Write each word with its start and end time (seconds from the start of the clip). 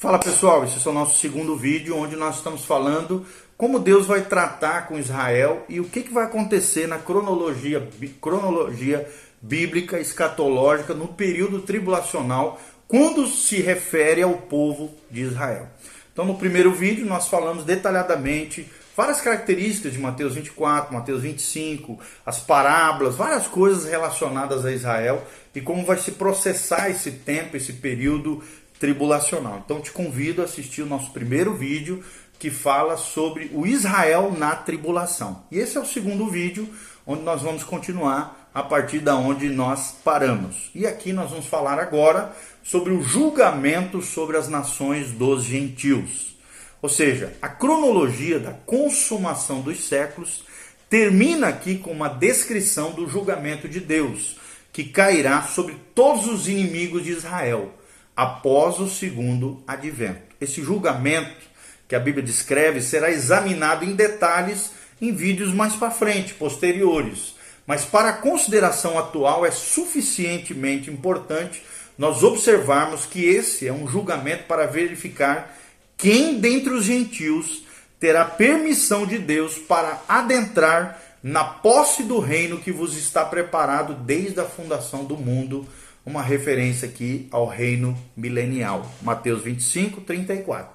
Fala 0.00 0.18
pessoal, 0.18 0.64
esse 0.64 0.88
é 0.88 0.90
o 0.90 0.94
nosso 0.94 1.18
segundo 1.18 1.54
vídeo 1.54 1.94
onde 1.94 2.16
nós 2.16 2.36
estamos 2.36 2.64
falando 2.64 3.26
como 3.54 3.78
Deus 3.78 4.06
vai 4.06 4.22
tratar 4.22 4.88
com 4.88 4.98
Israel 4.98 5.62
e 5.68 5.78
o 5.78 5.84
que, 5.84 6.00
que 6.00 6.10
vai 6.10 6.24
acontecer 6.24 6.88
na 6.88 6.96
cronologia, 6.96 7.86
cronologia 8.18 9.06
bíblica 9.42 10.00
escatológica 10.00 10.94
no 10.94 11.06
período 11.06 11.60
tribulacional 11.60 12.58
quando 12.88 13.26
se 13.26 13.60
refere 13.60 14.22
ao 14.22 14.32
povo 14.32 14.90
de 15.10 15.20
Israel. 15.20 15.68
Então 16.10 16.24
no 16.24 16.38
primeiro 16.38 16.72
vídeo 16.72 17.04
nós 17.04 17.28
falamos 17.28 17.64
detalhadamente 17.64 18.66
várias 18.96 19.20
características 19.20 19.92
de 19.92 19.98
Mateus 19.98 20.34
24, 20.34 20.94
Mateus 20.94 21.22
25, 21.22 21.98
as 22.24 22.40
parábolas, 22.40 23.16
várias 23.16 23.46
coisas 23.46 23.84
relacionadas 23.84 24.64
a 24.64 24.72
Israel 24.72 25.22
e 25.54 25.60
como 25.60 25.84
vai 25.84 25.98
se 25.98 26.12
processar 26.12 26.88
esse 26.88 27.10
tempo, 27.10 27.56
esse 27.56 27.74
período 27.74 28.42
tribulacional. 28.80 29.62
Então 29.62 29.80
te 29.80 29.92
convido 29.92 30.40
a 30.40 30.46
assistir 30.46 30.82
o 30.82 30.86
nosso 30.86 31.12
primeiro 31.12 31.54
vídeo 31.54 32.02
que 32.38 32.50
fala 32.50 32.96
sobre 32.96 33.50
o 33.52 33.66
Israel 33.66 34.34
na 34.36 34.56
tribulação. 34.56 35.44
E 35.52 35.58
esse 35.58 35.76
é 35.76 35.80
o 35.80 35.86
segundo 35.86 36.26
vídeo 36.26 36.66
onde 37.06 37.22
nós 37.22 37.42
vamos 37.42 37.62
continuar 37.62 38.48
a 38.54 38.62
partir 38.62 39.00
da 39.00 39.14
onde 39.14 39.50
nós 39.50 39.94
paramos. 40.02 40.70
E 40.74 40.86
aqui 40.86 41.12
nós 41.12 41.30
vamos 41.30 41.46
falar 41.46 41.78
agora 41.78 42.34
sobre 42.62 42.92
o 42.92 43.02
julgamento 43.02 44.00
sobre 44.00 44.38
as 44.38 44.48
nações 44.48 45.10
dos 45.12 45.44
gentios. 45.44 46.34
Ou 46.80 46.88
seja, 46.88 47.34
a 47.42 47.48
cronologia 47.48 48.40
da 48.40 48.52
consumação 48.52 49.60
dos 49.60 49.84
séculos 49.84 50.44
termina 50.88 51.48
aqui 51.48 51.76
com 51.76 51.92
uma 51.92 52.08
descrição 52.08 52.92
do 52.92 53.06
julgamento 53.06 53.68
de 53.68 53.78
Deus, 53.78 54.38
que 54.72 54.84
cairá 54.84 55.42
sobre 55.42 55.76
todos 55.94 56.26
os 56.26 56.48
inimigos 56.48 57.04
de 57.04 57.10
Israel 57.10 57.74
após 58.16 58.78
o 58.78 58.88
segundo 58.88 59.62
advento. 59.66 60.20
Esse 60.40 60.62
julgamento 60.62 61.48
que 61.88 61.94
a 61.94 62.00
Bíblia 62.00 62.24
descreve 62.24 62.80
será 62.80 63.10
examinado 63.10 63.84
em 63.84 63.94
detalhes 63.94 64.72
em 65.00 65.12
vídeos 65.12 65.52
mais 65.54 65.74
para 65.74 65.90
frente, 65.90 66.34
posteriores. 66.34 67.34
Mas 67.66 67.84
para 67.84 68.10
a 68.10 68.14
consideração 68.14 68.98
atual 68.98 69.46
é 69.46 69.50
suficientemente 69.50 70.90
importante 70.90 71.62
nós 71.96 72.22
observarmos 72.22 73.04
que 73.04 73.24
esse 73.24 73.66
é 73.66 73.72
um 73.72 73.86
julgamento 73.86 74.44
para 74.44 74.66
verificar 74.66 75.56
quem 75.96 76.38
dentre 76.40 76.72
os 76.72 76.84
gentios 76.84 77.64
terá 77.98 78.24
permissão 78.24 79.06
de 79.06 79.18
Deus 79.18 79.58
para 79.58 80.02
adentrar 80.08 81.00
na 81.22 81.44
posse 81.44 82.02
do 82.02 82.18
reino 82.18 82.58
que 82.58 82.72
vos 82.72 82.96
está 82.96 83.24
preparado 83.24 83.92
desde 83.92 84.40
a 84.40 84.44
fundação 84.44 85.04
do 85.04 85.18
mundo 85.18 85.68
uma 86.04 86.22
referência 86.22 86.88
aqui 86.88 87.28
ao 87.30 87.46
reino 87.46 87.96
milenial. 88.16 88.90
Mateus 89.02 89.42
25, 89.42 90.00
34. 90.00 90.72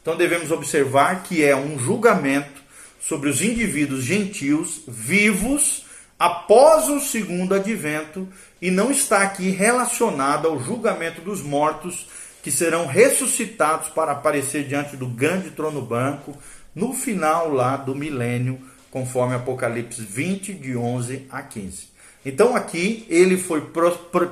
Então 0.00 0.16
devemos 0.16 0.50
observar 0.50 1.22
que 1.22 1.44
é 1.44 1.54
um 1.56 1.78
julgamento 1.78 2.62
sobre 3.00 3.28
os 3.28 3.42
indivíduos 3.42 4.04
gentios 4.04 4.82
vivos 4.86 5.84
após 6.18 6.88
o 6.88 7.00
segundo 7.00 7.54
advento 7.54 8.28
e 8.60 8.70
não 8.70 8.90
está 8.90 9.22
aqui 9.22 9.50
relacionado 9.50 10.48
ao 10.48 10.60
julgamento 10.60 11.20
dos 11.20 11.42
mortos 11.42 12.08
que 12.42 12.50
serão 12.50 12.86
ressuscitados 12.86 13.88
para 13.88 14.12
aparecer 14.12 14.64
diante 14.66 14.96
do 14.96 15.06
grande 15.06 15.50
trono 15.50 15.82
branco 15.82 16.36
no 16.74 16.92
final 16.92 17.52
lá 17.52 17.76
do 17.76 17.94
milênio, 17.94 18.60
conforme 18.90 19.34
Apocalipse 19.34 20.00
20 20.02 20.54
de 20.54 20.76
11 20.76 21.26
a 21.30 21.42
15. 21.42 21.88
Então 22.24 22.56
aqui 22.56 23.06
ele 23.08 23.36
foi 23.36 23.62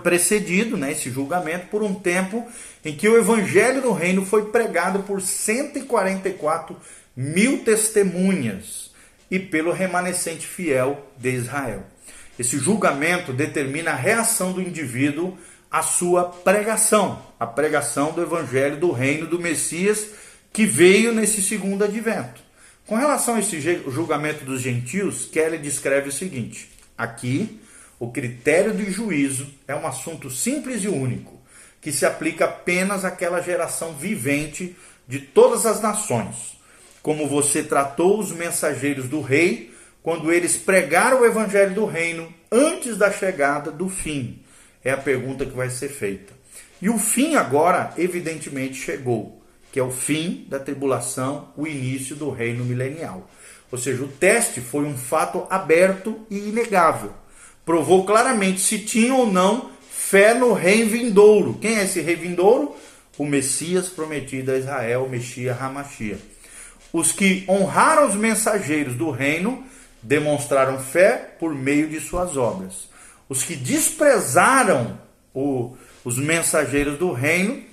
precedido, 0.03 0.77
né, 0.77 0.93
esse 0.93 1.11
julgamento, 1.11 1.69
por 1.69 1.83
um 1.83 1.95
tempo 1.95 2.47
em 2.85 2.95
que 2.95 3.09
o 3.09 3.17
evangelho 3.17 3.81
do 3.81 3.93
reino 3.93 4.25
foi 4.25 4.47
pregado 4.47 5.01
por 5.01 5.21
144 5.21 6.77
mil 7.17 7.65
testemunhas 7.65 8.91
e 9.31 9.39
pelo 9.39 9.73
remanescente 9.73 10.47
fiel 10.47 11.07
de 11.17 11.31
Israel. 11.31 11.85
Esse 12.39 12.59
julgamento 12.59 13.33
determina 13.33 13.93
a 13.93 13.97
reação 13.97 14.53
do 14.53 14.61
indivíduo 14.61 15.37
à 15.71 15.83
sua 15.83 16.25
pregação, 16.25 17.23
a 17.41 17.47
pregação 17.47 18.13
do 18.13 18.23
evangelho 18.23 18.77
do 18.77 18.93
reino 18.93 19.27
do 19.27 19.39
Messias 19.39 20.09
que 20.53 20.67
veio 20.67 21.13
nesse 21.13 21.43
segundo 21.43 21.85
advento. 21.85 22.41
Com 22.87 22.95
relação 22.95 23.35
a 23.35 23.41
esse 23.41 23.61
julgamento 23.61 24.45
dos 24.45 24.61
gentios, 24.61 25.27
Kelly 25.27 25.59
descreve 25.59 26.09
o 26.09 26.13
seguinte: 26.13 26.71
aqui 26.97 27.61
o 27.99 28.11
critério 28.11 28.75
de 28.75 28.91
juízo 28.91 29.47
é 29.67 29.75
um 29.75 29.87
assunto 29.87 30.31
simples 30.31 30.85
e 30.85 30.89
único, 30.89 31.41
que 31.81 31.91
se 31.91 32.05
aplica 32.05 32.45
apenas 32.45 33.05
àquela 33.05 33.41
geração 33.41 33.95
vivente 33.95 34.77
de 35.09 35.21
todas 35.21 35.65
as 35.65 35.81
nações. 35.81 36.59
Como 37.03 37.27
você 37.27 37.63
tratou 37.63 38.19
os 38.19 38.33
mensageiros 38.33 39.09
do 39.09 39.23
rei 39.23 39.73
quando 40.03 40.31
eles 40.31 40.57
pregaram 40.57 41.23
o 41.23 41.25
evangelho 41.25 41.75
do 41.75 41.87
reino 41.87 42.33
antes 42.53 42.97
da 42.99 43.11
chegada 43.11 43.71
do 43.71 43.89
fim? 43.89 44.43
É 44.85 44.91
a 44.91 44.97
pergunta 44.97 45.47
que 45.47 45.57
vai 45.57 45.71
ser 45.71 45.89
feita. 45.89 46.35
E 46.83 46.91
o 46.91 46.99
fim 46.99 47.37
agora, 47.37 47.95
evidentemente, 47.97 48.75
chegou, 48.75 49.43
que 49.73 49.81
é 49.81 49.83
o 49.83 49.91
fim 49.91 50.47
da 50.49 50.59
tribulação, 50.59 51.51
o 51.57 51.67
início 51.67 52.15
do 52.15 52.29
reino 52.29 52.65
milenial. 52.65 53.31
Ou 53.73 53.79
seja, 53.79 54.05
o 54.05 54.09
teste 54.09 54.61
foi 54.61 54.85
um 54.85 54.97
fato 54.97 55.47
aberto 55.49 56.27
e 56.29 56.37
inegável 56.37 57.15
provou 57.67 58.07
claramente 58.07 58.61
se 58.61 58.79
tinha 58.79 59.13
ou 59.13 59.31
não 59.31 59.71
fé 59.91 60.33
no 60.33 60.53
rei 60.53 60.85
vindouro. 60.85 61.59
Quem 61.61 61.79
é 61.79 61.85
esse 61.85 62.01
rei 62.01 62.15
vindouro? 62.15 62.77
O 63.19 63.27
Messias 63.27 63.89
prometido 63.89 64.53
a 64.53 64.57
Israel, 64.57 65.09
Messias 65.11 65.61
Hamashia. 65.61 66.19
Os 66.93 67.11
que 67.11 67.45
honraram 67.49 68.09
os 68.09 68.15
mensageiros 68.15 68.95
do 68.95 69.11
reino 69.11 69.65
demonstraram 70.01 70.79
fé 70.79 71.35
por 71.41 71.53
meio 71.55 71.89
de 71.89 71.99
suas 71.99 72.37
obras. 72.37 72.89
Os 73.29 73.43
que 73.43 73.57
desprezaram 73.57 74.99
o, 75.35 75.77
os 76.05 76.17
mensageiros 76.19 76.97
do 76.97 77.13
reino 77.13 77.65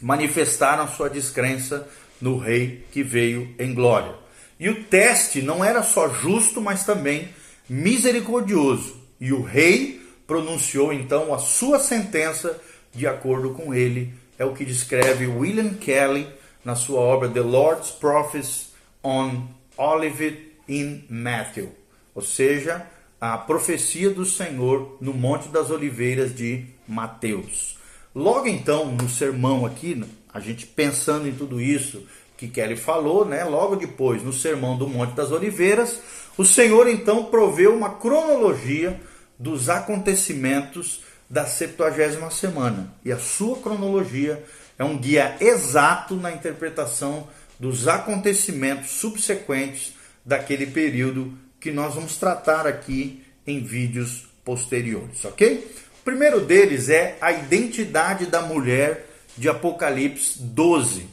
manifestaram 0.00 0.88
sua 0.88 1.10
descrença 1.10 1.86
no 2.18 2.38
rei 2.38 2.86
que 2.90 3.02
veio 3.02 3.54
em 3.58 3.74
glória. 3.74 4.14
E 4.58 4.70
o 4.70 4.84
teste 4.84 5.42
não 5.42 5.62
era 5.62 5.82
só 5.82 6.08
justo, 6.08 6.62
mas 6.62 6.84
também 6.84 7.28
misericordioso. 7.68 8.97
E 9.20 9.32
o 9.32 9.42
rei 9.42 10.00
pronunciou 10.26 10.92
então 10.92 11.32
a 11.34 11.38
sua 11.38 11.78
sentença 11.78 12.60
de 12.92 13.06
acordo 13.06 13.50
com 13.50 13.74
ele. 13.74 14.12
É 14.38 14.44
o 14.44 14.54
que 14.54 14.64
descreve 14.64 15.26
William 15.26 15.74
Kelly 15.74 16.28
na 16.64 16.74
sua 16.74 17.00
obra 17.00 17.28
The 17.28 17.40
Lord's 17.40 17.90
Prophets 17.90 18.70
on 19.02 19.48
Olivet 19.76 20.52
in 20.68 21.04
Matthew, 21.08 21.70
ou 22.14 22.22
seja, 22.22 22.86
a 23.20 23.36
profecia 23.38 24.10
do 24.10 24.24
Senhor 24.24 24.96
no 25.00 25.12
Monte 25.12 25.48
das 25.48 25.70
Oliveiras 25.70 26.34
de 26.34 26.66
Mateus. 26.86 27.76
Logo 28.14 28.46
então, 28.46 28.92
no 28.92 29.08
sermão 29.08 29.64
aqui, 29.64 30.00
a 30.32 30.40
gente 30.40 30.66
pensando 30.66 31.26
em 31.26 31.32
tudo 31.32 31.60
isso 31.60 32.06
que 32.36 32.48
Kelly 32.48 32.76
falou, 32.76 33.24
né? 33.24 33.44
Logo 33.44 33.74
depois, 33.74 34.22
no 34.22 34.32
sermão 34.32 34.76
do 34.76 34.88
Monte 34.88 35.14
das 35.14 35.32
Oliveiras, 35.32 36.00
o 36.36 36.44
Senhor 36.44 36.88
então 36.88 37.24
proveu 37.24 37.74
uma 37.74 37.90
cronologia 37.90 39.00
dos 39.38 39.68
acontecimentos 39.68 41.02
da 41.28 41.46
70 41.46 42.30
semana. 42.30 42.92
E 43.04 43.12
a 43.12 43.18
sua 43.18 43.58
cronologia 43.58 44.42
é 44.78 44.84
um 44.84 44.96
guia 44.96 45.36
exato 45.40 46.16
na 46.16 46.32
interpretação 46.32 47.28
dos 47.58 47.86
acontecimentos 47.88 48.90
subsequentes 48.90 49.94
daquele 50.24 50.66
período 50.66 51.36
que 51.60 51.70
nós 51.70 51.94
vamos 51.94 52.16
tratar 52.16 52.66
aqui 52.66 53.24
em 53.46 53.60
vídeos 53.60 54.28
posteriores, 54.44 55.24
ok? 55.24 55.74
O 56.00 56.04
primeiro 56.04 56.40
deles 56.40 56.88
é 56.88 57.16
a 57.20 57.32
identidade 57.32 58.26
da 58.26 58.40
mulher 58.40 59.06
de 59.36 59.48
Apocalipse 59.48 60.40
12. 60.40 61.06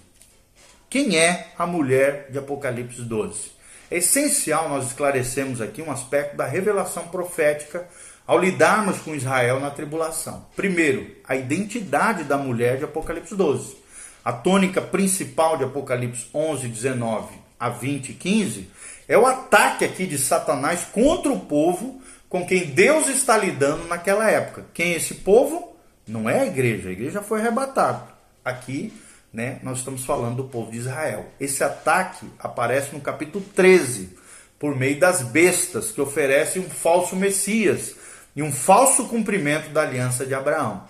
Quem 0.89 1.17
é 1.17 1.47
a 1.57 1.65
mulher 1.65 2.27
de 2.29 2.37
Apocalipse 2.37 3.01
12? 3.01 3.51
É 3.89 3.97
essencial 3.97 4.69
nós 4.69 4.87
esclarecermos 4.87 5.61
aqui 5.61 5.81
um 5.81 5.91
aspecto 5.91 6.37
da 6.37 6.45
revelação 6.45 7.07
profética 7.07 7.87
ao 8.27 8.39
lidarmos 8.39 8.97
com 8.99 9.13
Israel 9.13 9.59
na 9.59 9.69
tribulação. 9.69 10.45
Primeiro, 10.55 11.07
a 11.27 11.35
identidade 11.35 12.23
da 12.23 12.37
mulher 12.37 12.77
de 12.77 12.85
Apocalipse 12.85 13.35
12. 13.35 13.77
A 14.23 14.33
tônica 14.33 14.81
principal 14.81 15.57
de 15.57 15.63
Apocalipse 15.63 16.27
11, 16.33 16.67
19 16.67 17.35
a 17.59 17.69
20 17.69 18.09
e 18.09 18.13
15 18.13 18.69
é 19.07 19.17
o 19.17 19.25
ataque 19.25 19.85
aqui 19.85 20.07
de 20.07 20.17
Satanás 20.17 20.83
contra 20.91 21.31
o 21.31 21.39
povo 21.41 22.01
com 22.27 22.45
quem 22.45 22.65
Deus 22.65 23.07
está 23.07 23.37
lidando 23.37 23.87
naquela 23.87 24.29
época. 24.29 24.65
Quem 24.73 24.93
é 24.93 24.97
esse 24.97 25.15
povo? 25.15 25.75
Não 26.07 26.29
é 26.29 26.39
a 26.39 26.45
igreja, 26.45 26.89
a 26.89 26.91
igreja 26.91 27.21
foi 27.21 27.39
arrebatada. 27.39 28.03
Aqui, 28.43 28.91
né, 29.31 29.59
nós 29.61 29.79
estamos 29.79 30.03
falando 30.03 30.37
do 30.37 30.43
povo 30.45 30.71
de 30.71 30.79
Israel. 30.79 31.27
Esse 31.39 31.63
ataque 31.63 32.27
aparece 32.39 32.93
no 32.93 33.01
capítulo 33.01 33.45
13, 33.55 34.17
por 34.57 34.75
meio 34.75 34.99
das 34.99 35.21
bestas 35.21 35.91
que 35.91 36.01
oferecem 36.01 36.63
um 36.63 36.69
falso 36.69 37.15
Messias 37.15 37.95
e 38.35 38.43
um 38.43 38.51
falso 38.51 39.05
cumprimento 39.05 39.69
da 39.69 39.81
aliança 39.81 40.25
de 40.25 40.33
Abraão. 40.33 40.83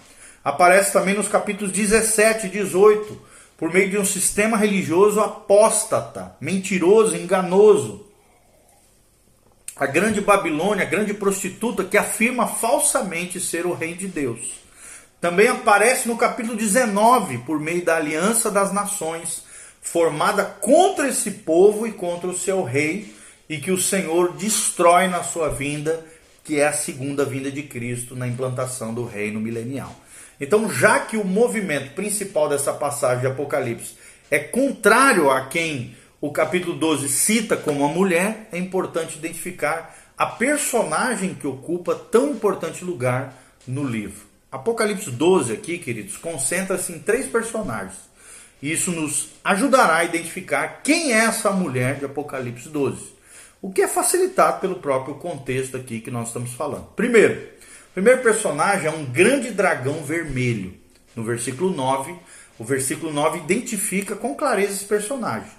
Aparece 0.44 0.92
também 0.92 1.16
nos 1.16 1.28
capítulos 1.28 1.72
17 1.72 2.48
e 2.48 2.50
18, 2.50 3.22
por 3.58 3.72
meio 3.72 3.90
de 3.90 3.98
um 3.98 4.06
sistema 4.06 4.58
religioso 4.58 5.20
apóstata, 5.20 6.36
mentiroso, 6.42 7.16
enganoso. 7.16 8.06
A 9.76 9.86
grande 9.86 10.22
Babilônia, 10.22 10.86
a 10.86 10.90
grande 10.90 11.14
prostituta 11.14 11.84
que 11.84 11.98
afirma 11.98 12.48
falsamente 12.48 13.40
ser 13.40 13.66
o 13.66 13.74
rei 13.74 13.94
de 13.94 14.08
Deus. 14.08 14.66
Também 15.20 15.48
aparece 15.48 16.08
no 16.08 16.18
capítulo 16.18 16.56
19, 16.56 17.40
por 17.40 17.60
meio 17.60 17.84
da 17.84 17.96
aliança 17.96 18.52
das 18.52 18.72
nações, 18.72 19.44
formada 19.82 20.46
contra 20.46 21.08
esse 21.08 21.32
povo 21.32 21.88
e 21.88 21.92
contra 21.92 22.30
o 22.30 22.38
seu 22.38 22.64
rei, 22.64 23.16
e 23.50 23.58
que 23.58 23.72
o 23.72 23.82
Senhor 23.82 24.34
destrói 24.34 25.08
na 25.08 25.24
sua 25.24 25.50
vinda, 25.50 26.06
que 26.46 26.60
é 26.60 26.68
a 26.68 26.74
segunda 26.74 27.26
vinda 27.26 27.52
de 27.52 27.64
Cristo 27.64 28.16
na 28.16 28.28
implantação 28.28 28.94
do 28.94 29.04
reino 29.04 29.40
milenial. 29.40 29.94
Então, 30.40 30.72
já 30.72 31.00
que 31.00 31.18
o 31.18 31.26
movimento 31.26 31.96
principal 31.96 32.48
dessa 32.48 32.72
passagem 32.72 33.22
de 33.22 33.28
Apocalipse 33.28 33.96
é 34.30 34.38
contrário 34.38 35.32
a 35.32 35.48
quem 35.48 35.96
o 36.22 36.32
capítulo 36.32 36.78
12 36.78 37.10
cita 37.10 37.58
como 37.58 37.84
a 37.84 37.88
mulher, 37.88 38.48
é 38.52 38.60
importante 38.60 39.18
identificar 39.18 39.96
a 40.16 40.28
personagem 40.28 41.34
que 41.34 41.48
ocupa 41.48 41.96
tão 41.96 42.32
importante 42.32 42.86
lugar 42.86 43.34
no 43.68 43.84
livro. 43.84 44.26
Apocalipse 44.52 45.10
12 45.10 45.52
aqui, 45.52 45.80
queridos, 45.80 46.16
concentra-se 46.16 46.94
em 46.94 47.00
três 47.00 47.26
personagens. 47.28 47.96
Isso 48.62 48.92
nos 48.92 49.30
ajudará 49.44 49.98
a 49.98 50.04
identificar 50.04 50.82
quem 50.84 51.12
é 51.12 51.26
essa 51.26 51.52
mulher 51.52 51.96
de 51.96 52.06
Apocalipse 52.06 52.70
12. 52.70 53.15
O 53.66 53.72
que 53.72 53.82
é 53.82 53.88
facilitado 53.88 54.62
pelo 54.62 54.76
próprio 54.76 55.16
contexto 55.16 55.76
aqui 55.76 56.00
que 56.00 56.12
nós 56.12 56.28
estamos 56.28 56.54
falando. 56.54 56.86
Primeiro, 56.96 57.34
o 57.90 57.94
primeiro 57.96 58.22
personagem 58.22 58.86
é 58.86 58.92
um 58.92 59.06
grande 59.06 59.50
dragão 59.50 60.04
vermelho. 60.04 60.76
No 61.16 61.24
versículo 61.24 61.76
9, 61.76 62.14
o 62.60 62.64
versículo 62.64 63.12
9 63.12 63.40
identifica 63.40 64.16
com 64.16 64.36
clareza 64.36 64.74
esse 64.74 64.86
personagem. 64.86 65.50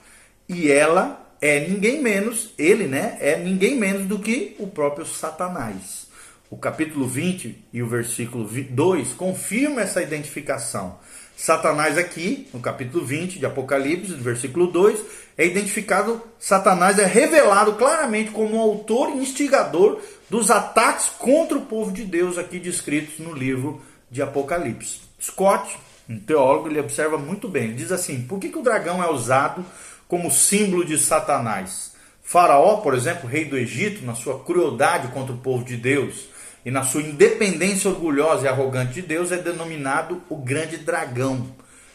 E 0.49 0.71
ela 0.71 1.35
é 1.41 1.69
ninguém 1.69 2.01
menos, 2.01 2.55
ele, 2.57 2.87
né? 2.87 3.19
É 3.21 3.37
ninguém 3.39 3.77
menos 3.77 4.07
do 4.07 4.21
que 4.21 4.55
o 4.61 4.69
próprio 4.69 5.05
Satanás. 5.05 6.07
O 6.49 6.57
capítulo 6.57 7.09
20 7.09 7.59
e 7.73 7.83
o 7.83 7.89
versículo 7.89 8.49
2 8.49 9.15
confirma 9.15 9.81
essa 9.81 10.01
identificação. 10.01 10.97
Satanás 11.37 11.99
aqui, 11.99 12.49
no 12.55 12.61
capítulo 12.61 13.05
20 13.05 13.41
de 13.41 13.45
Apocalipse, 13.45 14.15
versículo 14.15 14.69
2, 14.69 15.26
é 15.39 15.45
identificado, 15.45 16.23
Satanás 16.39 16.99
é 16.99 17.05
revelado 17.05 17.75
claramente 17.75 18.31
como 18.31 18.57
o 18.57 18.61
autor 18.61 19.11
e 19.11 19.19
instigador 19.19 20.01
dos 20.31 20.51
ataques 20.51 21.09
contra 21.19 21.59
o 21.59 21.67
povo 21.67 21.93
de 21.93 22.05
Deus 22.05 22.39
aqui 22.39 22.59
descritos 22.59 23.19
no 23.19 23.35
livro 23.35 23.83
de 24.11 24.23
Apocalipse. 24.23 25.01
Scott, 25.21 25.79
um 26.09 26.19
teólogo, 26.19 26.69
ele 26.69 26.81
observa 26.81 27.19
muito 27.19 27.49
bem, 27.49 27.65
ele 27.65 27.75
diz 27.75 27.93
assim, 27.93 28.23
por 28.23 28.39
que, 28.39 28.49
que 28.49 28.59
o 28.59 28.63
dragão 28.63 29.03
é 29.03 29.11
usado 29.11 29.65
como 30.09 30.31
símbolo 30.31 30.85
de 30.85 30.97
Satanás? 30.97 31.93
Faraó, 32.23 32.79
por 32.79 32.95
exemplo, 32.95 33.29
rei 33.29 33.45
do 33.45 33.59
Egito, 33.59 34.05
na 34.05 34.15
sua 34.15 34.43
crueldade 34.43 35.09
contra 35.09 35.33
o 35.33 35.39
povo 35.39 35.65
de 35.65 35.77
Deus, 35.77 36.29
e 36.65 36.71
na 36.71 36.83
sua 36.83 37.03
independência 37.03 37.89
orgulhosa 37.89 38.47
e 38.47 38.49
arrogante 38.49 38.95
de 38.95 39.03
Deus 39.03 39.31
é 39.31 39.37
denominado 39.37 40.21
o 40.29 40.37
grande 40.37 40.79
dragão, 40.79 41.47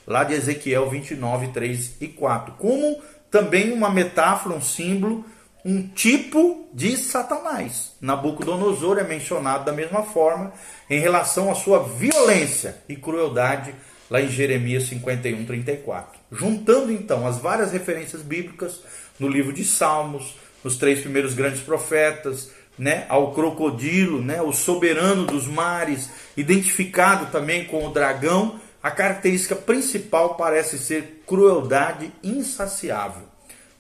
lá 0.08 0.24
de 0.24 0.34
Ezequiel 0.34 0.90
29, 0.90 1.50
3 1.50 1.98
e 2.00 2.08
4. 2.08 2.54
Como 2.54 3.02
também 3.32 3.72
uma 3.72 3.90
metáfora, 3.90 4.54
um 4.54 4.62
símbolo, 4.62 5.26
um 5.64 5.88
tipo 5.88 6.70
de 6.74 6.98
Satanás. 6.98 7.94
Nabucodonosor 8.02 8.98
é 8.98 9.04
mencionado 9.04 9.64
da 9.64 9.72
mesma 9.72 10.04
forma 10.04 10.52
em 10.90 11.00
relação 11.00 11.50
à 11.50 11.56
sua 11.56 11.82
violência 11.84 12.78
e 12.90 12.96
crueldade, 12.96 13.74
lá 14.10 14.22
em 14.22 14.30
Jeremias 14.30 14.88
51, 14.88 15.46
34. 15.46 16.20
Juntando 16.32 16.92
então 16.92 17.26
as 17.26 17.38
várias 17.38 17.72
referências 17.72 18.22
bíblicas 18.22 18.82
no 19.18 19.28
livro 19.28 19.54
de 19.54 19.64
Salmos, 19.64 20.36
nos 20.64 20.78
três 20.78 21.00
primeiros 21.00 21.34
grandes 21.34 21.62
profetas, 21.62 22.52
né, 22.78 23.06
ao 23.10 23.34
crocodilo, 23.34 24.22
né, 24.22 24.42
o 24.42 24.52
soberano 24.52 25.26
dos 25.26 25.48
mares, 25.48 26.10
identificado 26.36 27.28
também 27.32 27.66
com 27.66 27.86
o 27.86 27.92
dragão, 27.92 28.60
a 28.84 28.90
característica 28.90 29.56
principal 29.56 30.36
parece 30.36 30.80
ser 30.80 31.24
crueldade 31.26 32.12
insaciável. 32.24 33.24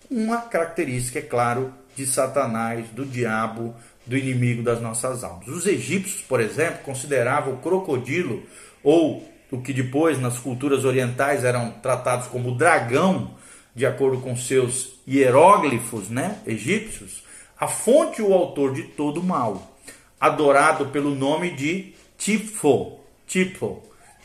Uma 0.10 0.42
característica, 0.42 1.20
é 1.20 1.22
claro, 1.22 1.74
de 1.96 2.06
Satanás, 2.06 2.88
do 2.90 3.06
diabo, 3.06 3.76
do 4.06 4.18
inimigo 4.18 4.62
das 4.62 4.82
nossas 4.82 5.24
almas. 5.24 5.48
Os 5.48 5.66
egípcios, 5.66 6.22
por 6.22 6.40
exemplo, 6.40 6.84
consideravam 6.84 7.54
o 7.54 7.58
crocodilo, 7.58 8.44
ou 8.84 9.28
o 9.52 9.62
que 9.62 9.74
depois 9.74 10.20
nas 10.20 10.38
culturas 10.38 10.86
orientais 10.86 11.44
eram 11.44 11.72
tratados 11.72 12.28
como 12.28 12.56
dragão, 12.56 13.36
de 13.76 13.86
acordo 13.86 14.20
com 14.22 14.36
seus 14.36 15.00
hieróglifos 15.08 16.10
né, 16.10 16.40
egípcios, 16.46 17.24
a 17.60 17.68
fonte 17.68 18.22
e 18.22 18.26
o 18.26 18.34
autor 18.34 18.74
de 18.74 18.84
todo 18.84 19.24
mal, 19.24 19.78
adorado 20.20 20.88
pelo 20.88 21.16
nome 21.16 21.52
de 21.52 21.94
Tifo, 22.18 23.00
Tifo, 23.28 23.82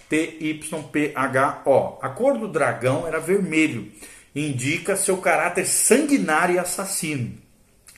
T-Y-P-H-O. 0.08 1.98
A 2.00 2.08
cor 2.10 2.38
do 2.38 2.48
dragão 2.48 3.06
era 3.06 3.18
vermelho, 3.20 3.90
indica 4.34 4.96
seu 4.96 5.16
caráter 5.18 5.66
sanguinário 5.66 6.56
e 6.56 6.58
assassino. 6.58 7.32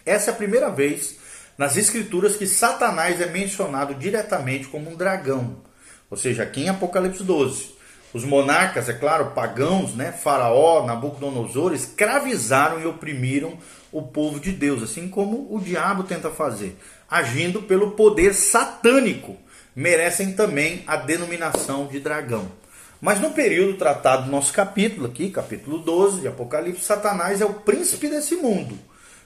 Essa 0.06 0.30
é 0.30 0.34
a 0.34 0.36
primeira 0.36 0.70
vez 0.70 1.18
nas 1.58 1.76
escrituras 1.76 2.36
que 2.36 2.46
Satanás 2.46 3.20
é 3.20 3.26
mencionado 3.26 3.94
diretamente 3.94 4.68
como 4.68 4.90
um 4.90 4.96
dragão, 4.96 5.56
ou 6.08 6.16
seja, 6.16 6.44
aqui 6.44 6.62
em 6.62 6.68
Apocalipse 6.68 7.24
12. 7.24 7.76
Os 8.14 8.24
monarcas, 8.24 8.88
é 8.88 8.94
claro, 8.94 9.32
pagãos, 9.32 9.94
né, 9.94 10.12
Faraó, 10.12 10.86
Nabucodonosor, 10.86 11.74
escravizaram 11.74 12.80
e 12.80 12.86
oprimiram 12.86 13.58
o 13.92 14.00
povo 14.00 14.40
de 14.40 14.50
Deus, 14.50 14.82
assim 14.82 15.08
como 15.08 15.54
o 15.54 15.60
diabo 15.60 16.04
tenta 16.04 16.30
fazer, 16.30 16.78
agindo 17.10 17.62
pelo 17.62 17.90
poder 17.90 18.32
satânico, 18.32 19.36
merecem 19.78 20.32
também 20.32 20.82
a 20.88 20.96
denominação 20.96 21.86
de 21.86 22.00
dragão. 22.00 22.50
Mas 23.00 23.20
no 23.20 23.30
período 23.30 23.78
tratado 23.78 24.26
no 24.26 24.32
nosso 24.32 24.52
capítulo 24.52 25.06
aqui, 25.06 25.30
capítulo 25.30 25.78
12 25.78 26.22
de 26.22 26.26
Apocalipse, 26.26 26.84
Satanás 26.84 27.40
é 27.40 27.44
o 27.44 27.54
príncipe 27.54 28.08
desse 28.08 28.34
mundo, 28.34 28.76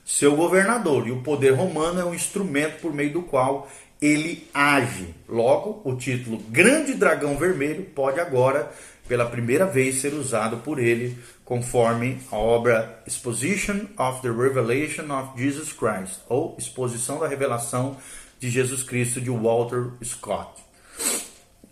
seu 0.04 0.36
governador, 0.36 1.08
e 1.08 1.10
o 1.10 1.22
poder 1.22 1.52
romano 1.52 2.00
é 2.00 2.04
um 2.04 2.14
instrumento 2.14 2.82
por 2.82 2.92
meio 2.92 3.14
do 3.14 3.22
qual 3.22 3.66
ele 3.98 4.46
age. 4.52 5.14
Logo, 5.26 5.80
o 5.90 5.96
título 5.96 6.36
Grande 6.50 6.92
Dragão 6.92 7.38
Vermelho 7.38 7.84
pode 7.84 8.20
agora, 8.20 8.70
pela 9.08 9.24
primeira 9.24 9.64
vez, 9.64 10.02
ser 10.02 10.12
usado 10.12 10.58
por 10.58 10.78
ele, 10.78 11.16
conforme 11.46 12.20
a 12.30 12.36
obra 12.36 13.02
Exposition 13.06 13.86
of 13.96 14.20
the 14.20 14.28
Revelation 14.28 15.04
of 15.18 15.30
Jesus 15.42 15.72
Christ, 15.72 16.20
ou 16.28 16.54
Exposição 16.58 17.18
da 17.18 17.26
Revelação 17.26 17.96
de 18.42 18.50
Jesus 18.50 18.82
Cristo, 18.82 19.20
de 19.20 19.30
Walter 19.30 19.92
Scott. 20.02 20.60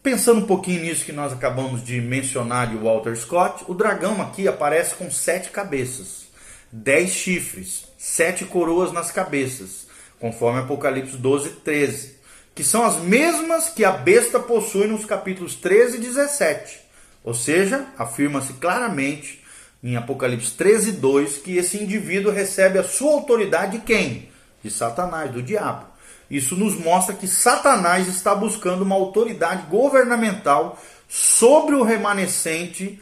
Pensando 0.00 0.42
um 0.42 0.46
pouquinho 0.46 0.82
nisso 0.82 1.04
que 1.04 1.10
nós 1.10 1.32
acabamos 1.32 1.84
de 1.84 2.00
mencionar 2.00 2.68
de 2.68 2.76
Walter 2.76 3.16
Scott, 3.16 3.64
o 3.66 3.74
dragão 3.74 4.22
aqui 4.22 4.46
aparece 4.46 4.94
com 4.94 5.10
sete 5.10 5.50
cabeças, 5.50 6.26
dez 6.70 7.10
chifres, 7.10 7.88
sete 7.98 8.44
coroas 8.44 8.92
nas 8.92 9.10
cabeças, 9.10 9.88
conforme 10.20 10.60
Apocalipse 10.60 11.16
12, 11.16 11.50
13 11.64 12.20
que 12.54 12.62
são 12.64 12.84
as 12.84 12.98
mesmas 12.98 13.68
que 13.68 13.84
a 13.84 13.92
besta 13.92 14.38
possui 14.38 14.86
nos 14.86 15.04
capítulos 15.04 15.54
13 15.54 15.96
e 15.96 16.00
17. 16.00 16.80
Ou 17.24 17.32
seja, 17.32 17.86
afirma-se 17.96 18.54
claramente 18.54 19.42
em 19.82 19.96
Apocalipse 19.96 20.52
13, 20.52 20.92
2 20.92 21.38
que 21.38 21.56
esse 21.56 21.82
indivíduo 21.82 22.30
recebe 22.30 22.78
a 22.78 22.84
sua 22.84 23.12
autoridade 23.12 23.78
de 23.78 23.84
quem? 23.84 24.28
De 24.62 24.70
Satanás, 24.70 25.30
do 25.30 25.42
diabo. 25.42 25.89
Isso 26.30 26.54
nos 26.54 26.78
mostra 26.78 27.14
que 27.14 27.26
Satanás 27.26 28.06
está 28.06 28.34
buscando 28.34 28.82
uma 28.82 28.94
autoridade 28.94 29.66
governamental 29.68 30.80
sobre 31.08 31.74
o 31.74 31.82
remanescente 31.82 33.00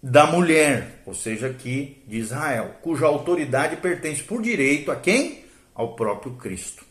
da 0.00 0.26
mulher, 0.26 1.02
ou 1.06 1.14
seja, 1.14 1.48
aqui 1.48 2.02
de 2.06 2.18
Israel, 2.18 2.76
cuja 2.82 3.06
autoridade 3.06 3.76
pertence 3.76 4.22
por 4.22 4.40
direito 4.42 4.92
a 4.92 4.96
quem? 4.96 5.44
Ao 5.74 5.96
próprio 5.96 6.34
Cristo. 6.34 6.84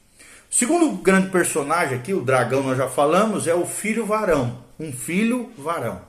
Segundo 0.50 0.91
grande 0.98 1.29
personagem 1.29 1.98
aqui, 1.98 2.13
o 2.13 2.22
dragão 2.22 2.63
nós 2.63 2.77
já 2.77 2.89
falamos, 2.89 3.48
é 3.48 3.53
o 3.53 3.65
filho 3.65 4.05
varão, 4.05 4.63
um 4.79 4.91
filho 4.91 5.51
varão. 5.58 6.01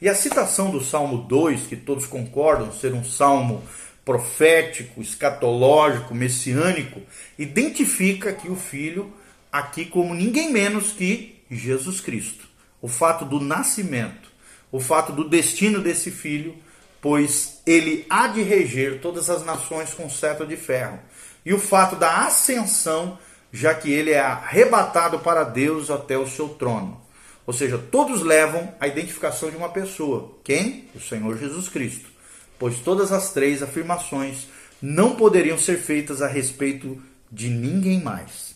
E 0.00 0.08
a 0.08 0.14
citação 0.14 0.70
do 0.70 0.82
Salmo 0.82 1.18
2, 1.18 1.66
que 1.66 1.76
todos 1.76 2.06
concordam 2.06 2.72
ser 2.72 2.92
um 2.92 3.04
salmo 3.04 3.62
profético, 4.08 5.02
escatológico, 5.02 6.14
messiânico, 6.14 7.02
identifica 7.38 8.32
que 8.32 8.48
o 8.48 8.56
filho 8.56 9.12
aqui 9.52 9.84
como 9.84 10.14
ninguém 10.14 10.50
menos 10.50 10.92
que 10.92 11.44
Jesus 11.50 12.00
Cristo. 12.00 12.46
O 12.80 12.88
fato 12.88 13.26
do 13.26 13.38
nascimento, 13.38 14.30
o 14.72 14.80
fato 14.80 15.12
do 15.12 15.28
destino 15.28 15.82
desse 15.82 16.10
filho, 16.10 16.56
pois 17.02 17.60
ele 17.66 18.06
há 18.08 18.28
de 18.28 18.40
reger 18.40 18.98
todas 19.02 19.28
as 19.28 19.44
nações 19.44 19.92
com 19.92 20.08
cetro 20.08 20.46
de 20.46 20.56
ferro. 20.56 20.98
E 21.44 21.52
o 21.52 21.58
fato 21.58 21.94
da 21.94 22.24
ascensão 22.24 23.18
já 23.52 23.74
que 23.74 23.92
ele 23.92 24.12
é 24.12 24.20
arrebatado 24.20 25.18
para 25.18 25.44
Deus 25.44 25.90
até 25.90 26.16
o 26.16 26.26
seu 26.26 26.48
trono. 26.48 26.98
Ou 27.46 27.52
seja, 27.52 27.76
todos 27.76 28.22
levam 28.22 28.72
à 28.80 28.86
identificação 28.86 29.50
de 29.50 29.56
uma 29.58 29.68
pessoa. 29.68 30.32
Quem? 30.42 30.88
O 30.94 31.00
Senhor 31.00 31.36
Jesus 31.36 31.68
Cristo. 31.68 32.07
Pois 32.58 32.78
todas 32.78 33.12
as 33.12 33.32
três 33.32 33.62
afirmações 33.62 34.48
não 34.80 35.14
poderiam 35.14 35.58
ser 35.58 35.78
feitas 35.78 36.22
a 36.22 36.26
respeito 36.26 37.00
de 37.30 37.48
ninguém 37.48 38.02
mais. 38.02 38.54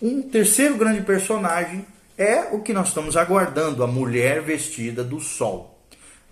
Um 0.00 0.22
terceiro 0.22 0.76
grande 0.76 1.02
personagem 1.02 1.84
é 2.16 2.48
o 2.52 2.60
que 2.60 2.72
nós 2.72 2.88
estamos 2.88 3.16
aguardando, 3.16 3.82
a 3.82 3.86
mulher 3.86 4.42
vestida 4.42 5.02
do 5.02 5.20
sol. 5.20 5.78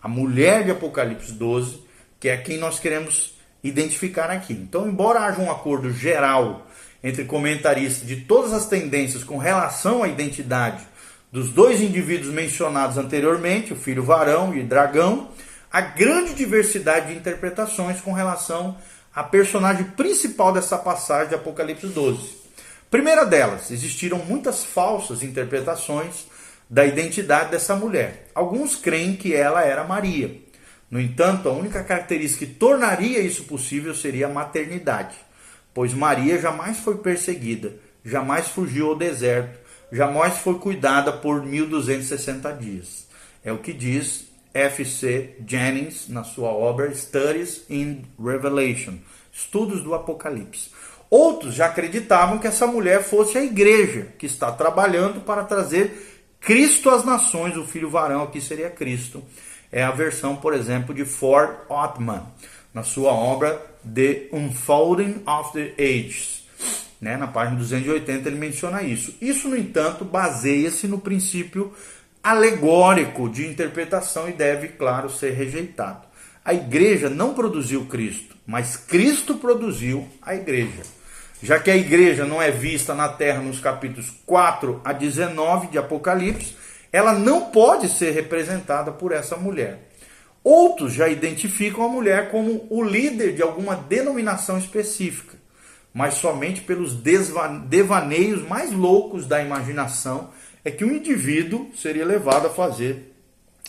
A 0.02 0.08
mulher 0.08 0.64
de 0.64 0.70
Apocalipse 0.70 1.32
12, 1.32 1.82
que 2.20 2.28
é 2.28 2.36
quem 2.36 2.58
nós 2.58 2.78
queremos 2.78 3.36
identificar 3.62 4.30
aqui. 4.30 4.52
Então, 4.52 4.86
embora 4.86 5.20
haja 5.20 5.40
um 5.40 5.50
acordo 5.50 5.90
geral 5.90 6.66
entre 7.02 7.24
comentaristas 7.24 8.06
de 8.06 8.16
todas 8.16 8.52
as 8.52 8.66
tendências 8.66 9.24
com 9.24 9.38
relação 9.38 10.02
à 10.02 10.08
identidade 10.08 10.86
dos 11.30 11.50
dois 11.50 11.80
indivíduos 11.80 12.32
mencionados 12.32 12.96
anteriormente, 12.96 13.72
o 13.72 13.76
filho 13.76 14.02
varão 14.02 14.56
e 14.56 14.62
dragão, 14.62 15.28
há 15.70 15.80
grande 15.80 16.34
diversidade 16.34 17.08
de 17.08 17.18
interpretações 17.18 18.00
com 18.00 18.12
relação 18.12 18.76
à 19.14 19.22
personagem 19.22 19.84
principal 19.84 20.52
dessa 20.52 20.78
passagem 20.78 21.28
de 21.28 21.34
Apocalipse 21.34 21.86
12. 21.86 22.36
Primeira 22.90 23.24
delas, 23.26 23.70
existiram 23.70 24.18
muitas 24.18 24.64
falsas 24.64 25.22
interpretações 25.22 26.26
da 26.70 26.84
identidade 26.84 27.50
dessa 27.50 27.74
mulher. 27.74 28.28
Alguns 28.34 28.76
creem 28.76 29.14
que 29.14 29.34
ela 29.34 29.62
era 29.62 29.84
Maria. 29.84 30.34
No 30.90 30.98
entanto, 30.98 31.48
a 31.48 31.52
única 31.52 31.84
característica 31.84 32.46
que 32.46 32.54
tornaria 32.54 33.20
isso 33.20 33.44
possível 33.44 33.94
seria 33.94 34.26
a 34.26 34.32
maternidade, 34.32 35.16
pois 35.74 35.92
Maria 35.92 36.40
jamais 36.40 36.78
foi 36.78 36.96
perseguida, 36.98 37.74
jamais 38.02 38.48
fugiu 38.48 38.88
ao 38.88 38.96
deserto, 38.96 39.58
jamais 39.92 40.38
foi 40.38 40.58
cuidada 40.58 41.12
por 41.12 41.44
1260 41.44 42.52
dias. 42.54 43.06
É 43.44 43.52
o 43.52 43.58
que 43.58 43.72
diz 43.72 44.27
F.C. 44.52 45.36
Jennings 45.46 46.08
na 46.08 46.24
sua 46.24 46.50
obra 46.50 46.94
Studies 46.94 47.64
in 47.68 48.04
Revelation, 48.18 48.94
Estudos 49.32 49.82
do 49.82 49.94
Apocalipse. 49.94 50.70
Outros 51.10 51.54
já 51.54 51.66
acreditavam 51.66 52.38
que 52.38 52.46
essa 52.46 52.66
mulher 52.66 53.02
fosse 53.02 53.38
a 53.38 53.44
igreja 53.44 54.08
que 54.18 54.26
está 54.26 54.52
trabalhando 54.52 55.20
para 55.20 55.44
trazer 55.44 56.08
Cristo 56.40 56.90
às 56.90 57.04
nações, 57.04 57.56
o 57.56 57.64
filho 57.66 57.90
varão 57.90 58.22
aqui 58.22 58.40
seria 58.40 58.70
Cristo. 58.70 59.22
É 59.70 59.82
a 59.82 59.90
versão, 59.90 60.36
por 60.36 60.54
exemplo, 60.54 60.94
de 60.94 61.04
Ford 61.04 61.50
Ottman, 61.68 62.22
na 62.72 62.82
sua 62.82 63.12
obra 63.12 63.60
The 63.82 64.28
Unfolding 64.32 65.22
of 65.26 65.52
the 65.52 65.74
Ages. 65.78 66.46
Né? 67.00 67.16
Na 67.16 67.26
página 67.26 67.56
280 67.56 68.28
ele 68.28 68.38
menciona 68.38 68.82
isso. 68.82 69.14
Isso, 69.20 69.48
no 69.48 69.56
entanto, 69.56 70.04
baseia-se 70.04 70.86
no 70.88 70.98
princípio 70.98 71.72
alegórico 72.22 73.28
de 73.28 73.46
interpretação 73.46 74.28
e 74.28 74.32
deve, 74.32 74.68
claro, 74.68 75.10
ser 75.10 75.32
rejeitado. 75.32 76.06
A 76.44 76.54
igreja 76.54 77.08
não 77.10 77.34
produziu 77.34 77.86
Cristo, 77.86 78.36
mas 78.46 78.76
Cristo 78.76 79.36
produziu 79.36 80.08
a 80.22 80.34
igreja. 80.34 80.82
Já 81.42 81.58
que 81.58 81.70
a 81.70 81.76
igreja 81.76 82.24
não 82.24 82.42
é 82.42 82.50
vista 82.50 82.94
na 82.94 83.08
terra 83.08 83.40
nos 83.40 83.60
capítulos 83.60 84.10
4 84.26 84.80
a 84.84 84.92
19 84.92 85.68
de 85.68 85.78
Apocalipse, 85.78 86.56
ela 86.92 87.12
não 87.12 87.46
pode 87.50 87.88
ser 87.88 88.12
representada 88.12 88.90
por 88.90 89.12
essa 89.12 89.36
mulher. 89.36 89.88
Outros 90.42 90.94
já 90.94 91.08
identificam 91.08 91.84
a 91.84 91.88
mulher 91.88 92.30
como 92.30 92.66
o 92.70 92.82
líder 92.82 93.34
de 93.34 93.42
alguma 93.42 93.76
denominação 93.76 94.58
específica, 94.58 95.36
mas 95.92 96.14
somente 96.14 96.62
pelos 96.62 96.94
devaneios 96.94 98.42
mais 98.48 98.72
loucos 98.72 99.26
da 99.26 99.42
imaginação 99.42 100.30
é 100.68 100.70
que 100.70 100.84
um 100.84 100.92
indivíduo 100.92 101.70
seria 101.74 102.04
levado 102.04 102.46
a 102.46 102.50
fazer 102.50 103.14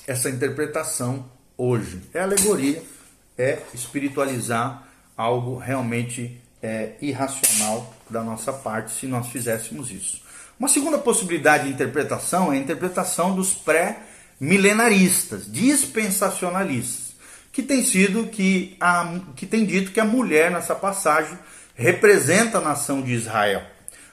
essa 0.05 0.29
interpretação 0.29 1.31
hoje. 1.57 2.01
É 2.13 2.19
alegoria, 2.19 2.83
é 3.37 3.59
espiritualizar 3.73 4.85
algo 5.15 5.57
realmente 5.57 6.41
é, 6.61 6.95
irracional 7.01 7.95
da 8.09 8.21
nossa 8.21 8.51
parte 8.51 8.91
se 8.91 9.07
nós 9.07 9.29
fizéssemos 9.29 9.89
isso. 9.89 10.21
Uma 10.59 10.67
segunda 10.67 10.97
possibilidade 10.97 11.67
de 11.67 11.69
interpretação 11.69 12.51
é 12.51 12.57
a 12.57 12.59
interpretação 12.59 13.33
dos 13.33 13.53
pré-milenaristas, 13.53 15.49
dispensacionalistas, 15.49 17.15
que 17.53 17.63
tem 17.63 17.81
sido 17.81 18.27
que, 18.27 18.75
a, 18.77 19.21
que 19.37 19.45
tem 19.45 19.65
dito 19.65 19.93
que 19.93 20.01
a 20.01 20.05
mulher 20.05 20.51
nessa 20.51 20.75
passagem 20.75 21.39
representa 21.75 22.57
a 22.57 22.61
nação 22.61 23.01
de 23.01 23.13
Israel. 23.13 23.63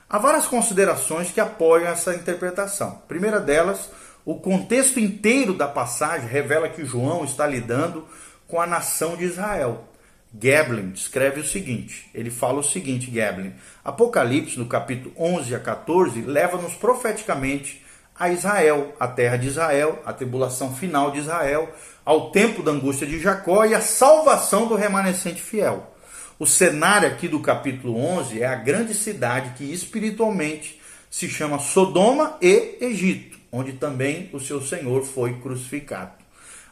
Há 0.09 0.19
várias 0.19 0.47
considerações 0.47 1.33
que 1.33 1.41
apoiam 1.41 1.89
essa 1.89 2.15
interpretação. 2.15 3.03
Primeira 3.09 3.41
delas, 3.41 3.91
o 4.25 4.37
contexto 4.37 5.01
inteiro 5.01 5.53
da 5.53 5.67
passagem 5.67 6.29
revela 6.29 6.69
que 6.69 6.85
João 6.85 7.25
está 7.25 7.45
lidando 7.45 8.07
com 8.47 8.61
a 8.61 8.67
nação 8.67 9.17
de 9.17 9.25
Israel. 9.25 9.89
Gablin 10.33 10.93
escreve 10.95 11.41
o 11.41 11.45
seguinte, 11.45 12.09
ele 12.15 12.31
fala 12.31 12.61
o 12.61 12.63
seguinte, 12.63 13.11
Gablin, 13.11 13.55
Apocalipse, 13.85 14.59
no 14.59 14.67
capítulo 14.67 15.13
11 15.19 15.55
a 15.55 15.59
14, 15.59 16.21
leva-nos 16.21 16.75
profeticamente 16.75 17.85
a 18.15 18.29
Israel, 18.29 18.95
a 19.01 19.09
terra 19.09 19.37
de 19.37 19.49
Israel, 19.49 20.01
a 20.07 20.13
tribulação 20.13 20.75
final 20.75 21.11
de 21.11 21.19
Israel, 21.19 21.69
ao 22.05 22.31
tempo 22.31 22.63
da 22.63 22.71
angústia 22.71 23.07
de 23.07 23.19
Jacó 23.19 23.65
e 23.65 23.75
a 23.75 23.81
salvação 23.81 24.69
do 24.69 24.77
remanescente 24.77 25.43
fiel. 25.43 25.96
O 26.39 26.47
cenário 26.47 27.09
aqui 27.09 27.29
do 27.29 27.41
capítulo 27.41 27.97
11 27.97 28.43
é 28.43 28.47
a 28.47 28.55
grande 28.55 28.93
cidade 28.93 29.55
que 29.57 29.65
espiritualmente 29.73 30.79
se 31.11 31.31
chama 31.31 31.59
Sodoma 31.59 32.37
e 32.43 32.77
Egito, 32.79 33.39
onde 33.51 33.73
também 33.73 34.29
o 34.35 34.39
seu 34.39 34.61
Senhor 34.61 35.03
foi 35.03 35.41
crucificado. 35.41 36.11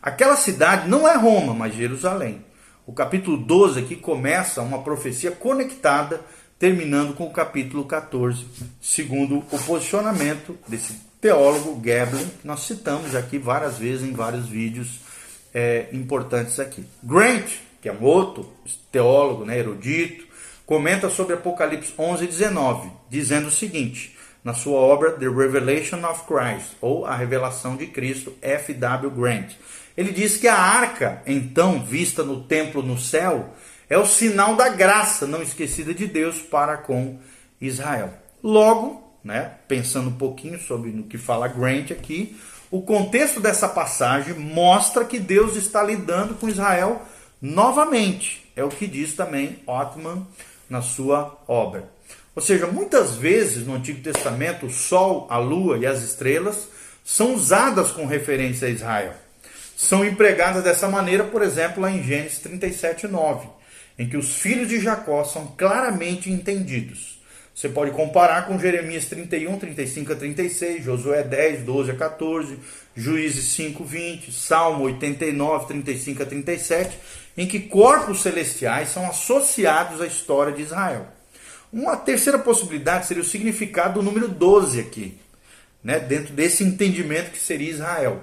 Aquela 0.02 0.37
cidade 0.37 0.87
não 0.87 1.09
é 1.09 1.16
Roma, 1.16 1.54
mas 1.54 1.75
Jerusalém. 1.75 2.44
O 2.87 2.92
capítulo 2.92 3.38
12 3.38 3.80
aqui 3.80 3.97
começa 3.97 4.61
uma 4.61 4.83
profecia 4.83 5.30
conectada, 5.30 6.21
terminando 6.59 7.14
com 7.14 7.25
o 7.25 7.33
capítulo 7.33 7.87
14, 7.87 8.44
segundo 8.83 9.38
o 9.50 9.59
posicionamento 9.61 10.59
desse 10.68 10.92
teólogo 11.23 11.76
Gablin, 11.76 12.28
que 12.38 12.47
nós 12.47 12.61
citamos 12.66 13.14
aqui 13.14 13.38
várias 13.38 13.78
vezes 13.78 14.06
em 14.06 14.12
vários 14.12 14.47
vídeos 14.47 15.00
é, 15.54 15.88
importantes 15.90 16.61
aqui. 16.61 16.85
Grant, 17.02 17.50
que 17.84 17.88
é 17.90 17.92
um 17.92 18.02
outro 18.02 18.50
teólogo, 18.90 19.44
né, 19.44 19.58
erudito, 19.58 20.24
comenta 20.64 21.10
sobre 21.10 21.34
Apocalipse 21.34 21.92
11 21.98 22.24
e 22.24 22.28
19, 22.28 22.90
dizendo 23.10 23.48
o 23.48 23.50
seguinte, 23.50 24.16
na 24.42 24.54
sua 24.54 24.78
obra 24.78 25.12
The 25.12 25.28
Revelation 25.28 26.02
of 26.02 26.22
Christ, 26.22 26.78
ou 26.80 27.04
A 27.04 27.14
Revelação 27.14 27.76
de 27.76 27.86
Cristo, 27.88 28.32
F. 28.40 28.72
W. 28.72 29.10
Grant. 29.10 29.52
Ele 29.98 30.12
diz 30.12 30.38
que 30.38 30.48
a 30.48 30.56
arca, 30.56 31.20
então, 31.26 31.84
vista 31.84 32.22
no 32.22 32.44
templo 32.44 32.82
no 32.82 32.98
céu, 32.98 33.52
é 33.86 33.98
o 33.98 34.06
sinal 34.06 34.56
da 34.56 34.70
graça 34.70 35.26
não 35.26 35.42
esquecida 35.42 35.92
de 35.92 36.06
Deus 36.06 36.38
para 36.38 36.78
com 36.78 37.18
Israel. 37.60 38.14
Logo, 38.42 39.14
né, 39.22 39.56
pensando 39.68 40.08
um 40.08 40.16
pouquinho 40.16 40.58
sobre 40.58 40.88
o 40.88 41.02
que 41.02 41.18
fala 41.18 41.48
Grant 41.48 41.90
aqui, 41.90 42.34
o 42.70 42.80
contexto 42.80 43.40
dessa 43.40 43.68
passagem 43.68 44.32
mostra 44.32 45.04
que 45.04 45.18
Deus 45.18 45.54
está 45.54 45.82
lidando 45.82 46.32
com 46.32 46.48
Israel 46.48 47.02
novamente. 47.44 48.50
É 48.56 48.64
o 48.64 48.68
que 48.68 48.86
diz 48.86 49.14
também 49.14 49.58
Ottman 49.66 50.26
na 50.68 50.80
sua 50.80 51.36
obra. 51.46 51.90
Ou 52.34 52.42
seja, 52.42 52.66
muitas 52.66 53.16
vezes 53.16 53.66
no 53.66 53.74
Antigo 53.74 54.00
Testamento 54.00 54.66
o 54.66 54.70
sol, 54.70 55.26
a 55.30 55.38
lua 55.38 55.78
e 55.78 55.86
as 55.86 56.02
estrelas 56.02 56.68
são 57.04 57.34
usadas 57.34 57.90
com 57.90 58.06
referência 58.06 58.66
a 58.66 58.70
Israel 58.70 59.24
são 59.76 60.04
empregadas 60.04 60.62
dessa 60.62 60.88
maneira, 60.88 61.24
por 61.24 61.42
exemplo, 61.42 61.82
lá 61.82 61.90
em 61.90 62.02
Gênesis 62.02 62.38
37, 62.38 63.08
9, 63.08 63.48
em 63.98 64.08
que 64.08 64.16
os 64.16 64.36
filhos 64.36 64.68
de 64.68 64.80
Jacó 64.80 65.24
são 65.24 65.46
claramente 65.58 66.30
entendidos. 66.30 67.20
Você 67.54 67.68
pode 67.68 67.92
comparar 67.92 68.46
com 68.46 68.58
Jeremias 68.58 69.06
31, 69.06 69.58
35 69.58 70.12
a 70.12 70.16
36, 70.16 70.84
Josué 70.84 71.22
10, 71.22 71.62
12 71.62 71.90
a 71.92 71.94
14, 71.94 72.58
Juízes 72.96 73.44
5, 73.54 73.84
20, 73.84 74.32
Salmo 74.32 74.84
89, 74.84 75.66
35 75.66 76.22
a 76.22 76.26
37, 76.26 76.98
em 77.36 77.46
que 77.46 77.60
corpos 77.60 78.22
celestiais 78.22 78.90
são 78.90 79.06
associados 79.08 80.00
à 80.00 80.06
história 80.06 80.52
de 80.52 80.62
Israel. 80.62 81.08
Uma 81.72 81.96
terceira 81.96 82.38
possibilidade 82.38 83.06
seria 83.06 83.22
o 83.22 83.26
significado 83.26 83.94
do 83.94 84.02
número 84.02 84.28
12 84.28 84.78
aqui, 84.78 85.18
né, 85.82 85.98
dentro 85.98 86.32
desse 86.32 86.62
entendimento 86.62 87.32
que 87.32 87.38
seria 87.38 87.70
Israel. 87.70 88.22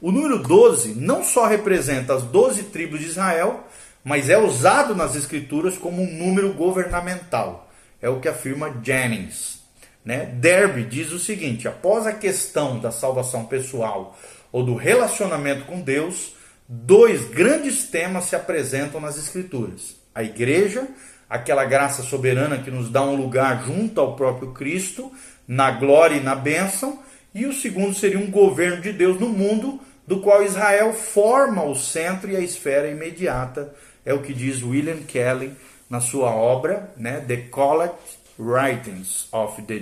O 0.00 0.10
número 0.10 0.42
12 0.42 0.94
não 0.94 1.24
só 1.24 1.46
representa 1.46 2.14
as 2.14 2.22
12 2.22 2.64
tribos 2.64 3.00
de 3.00 3.06
Israel, 3.06 3.64
mas 4.04 4.28
é 4.28 4.38
usado 4.38 4.94
nas 4.94 5.14
escrituras 5.14 5.76
como 5.76 6.02
um 6.02 6.12
número 6.12 6.52
governamental. 6.54 7.70
É 8.00 8.08
o 8.08 8.20
que 8.20 8.28
afirma 8.28 8.80
Jennings. 8.82 9.58
Né? 10.04 10.24
Derby 10.24 10.84
diz 10.84 11.12
o 11.12 11.18
seguinte: 11.18 11.68
após 11.68 12.06
a 12.06 12.12
questão 12.12 12.78
da 12.78 12.90
salvação 12.90 13.44
pessoal 13.44 14.16
ou 14.50 14.62
do 14.62 14.74
relacionamento 14.74 15.66
com 15.66 15.80
Deus, 15.80 16.34
dois 16.68 17.24
grandes 17.30 17.84
temas 17.84 18.24
se 18.24 18.36
apresentam 18.36 19.00
nas 19.00 19.16
escrituras: 19.16 19.96
a 20.14 20.22
igreja, 20.22 20.86
aquela 21.28 21.64
graça 21.64 22.02
soberana 22.02 22.58
que 22.58 22.70
nos 22.70 22.90
dá 22.90 23.02
um 23.02 23.16
lugar 23.16 23.64
junto 23.64 24.00
ao 24.00 24.14
próprio 24.14 24.52
Cristo, 24.52 25.10
na 25.46 25.70
glória 25.70 26.16
e 26.16 26.22
na 26.22 26.34
bênção, 26.34 27.00
E 27.34 27.46
o 27.46 27.52
segundo 27.52 27.94
seria 27.94 28.18
um 28.18 28.30
governo 28.30 28.80
de 28.80 28.92
Deus 28.92 29.20
no 29.20 29.28
mundo, 29.28 29.80
do 30.06 30.20
qual 30.20 30.42
Israel 30.42 30.92
forma 30.94 31.62
o 31.62 31.74
centro 31.74 32.30
e 32.30 32.36
a 32.36 32.40
esfera 32.40 32.88
imediata. 32.88 33.72
É 34.04 34.14
o 34.14 34.22
que 34.22 34.32
diz 34.32 34.62
William 34.62 35.02
Kelly 35.06 35.52
na 35.88 36.00
sua 36.00 36.30
obra, 36.30 36.90
né, 36.96 37.22
The 37.26 37.36
Collect 37.50 38.18
Writings 38.38 39.28
of 39.32 39.62
the 39.62 39.80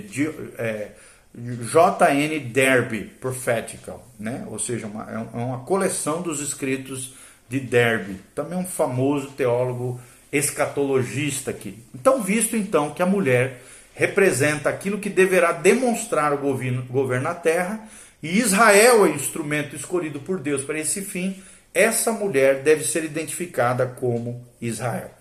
é, 0.57 0.91
J.N. 1.37 2.39
Derby 2.39 3.03
Prophetical, 3.03 4.03
né? 4.19 4.43
ou 4.47 4.57
seja, 4.57 4.87
uma, 4.87 5.03
é, 5.03 5.39
é 5.39 5.43
uma 5.43 5.59
coleção 5.59 6.21
dos 6.21 6.41
escritos 6.41 7.13
de 7.47 7.59
Derby, 7.59 8.15
também 8.33 8.57
um 8.57 8.65
famoso 8.65 9.29
teólogo 9.31 9.99
escatologista 10.31 11.51
aqui. 11.51 11.77
Então, 11.93 12.23
visto 12.23 12.55
então 12.55 12.89
que 12.89 13.03
a 13.03 13.05
mulher 13.05 13.61
representa 13.93 14.69
aquilo 14.69 14.97
que 14.97 15.09
deverá 15.09 15.51
demonstrar 15.51 16.33
o 16.33 16.37
governo, 16.37 16.83
governo 16.83 17.25
na 17.25 17.35
terra, 17.35 17.87
e 18.21 18.39
Israel 18.39 19.05
é 19.05 19.09
o 19.09 19.15
instrumento 19.15 19.75
escolhido 19.75 20.19
por 20.19 20.39
Deus 20.39 20.63
para 20.63 20.79
esse 20.79 21.01
fim, 21.03 21.41
essa 21.73 22.11
mulher 22.11 22.63
deve 22.63 22.83
ser 22.83 23.03
identificada 23.03 23.85
como 23.85 24.43
Israel. 24.59 25.11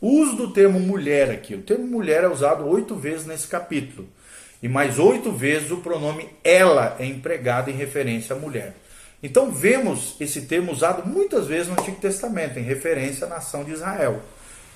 O 0.00 0.20
uso 0.20 0.36
do 0.36 0.52
termo 0.52 0.78
mulher 0.78 1.30
aqui, 1.30 1.54
o 1.54 1.62
termo 1.62 1.86
mulher 1.86 2.24
é 2.24 2.28
usado 2.28 2.66
oito 2.66 2.94
vezes 2.94 3.24
nesse 3.24 3.46
capítulo, 3.46 4.06
e 4.62 4.68
mais 4.68 4.98
oito 4.98 5.32
vezes 5.32 5.70
o 5.70 5.78
pronome 5.78 6.28
ela 6.44 6.96
é 6.98 7.04
empregado 7.04 7.70
em 7.70 7.74
referência 7.74 8.36
à 8.36 8.38
mulher. 8.38 8.74
Então 9.22 9.50
vemos 9.50 10.16
esse 10.20 10.42
termo 10.42 10.72
usado 10.72 11.08
muitas 11.08 11.46
vezes 11.46 11.68
no 11.68 11.74
Antigo 11.74 12.00
Testamento, 12.00 12.58
em 12.58 12.62
referência 12.62 13.26
à 13.26 13.30
nação 13.30 13.64
de 13.64 13.72
Israel. 13.72 14.22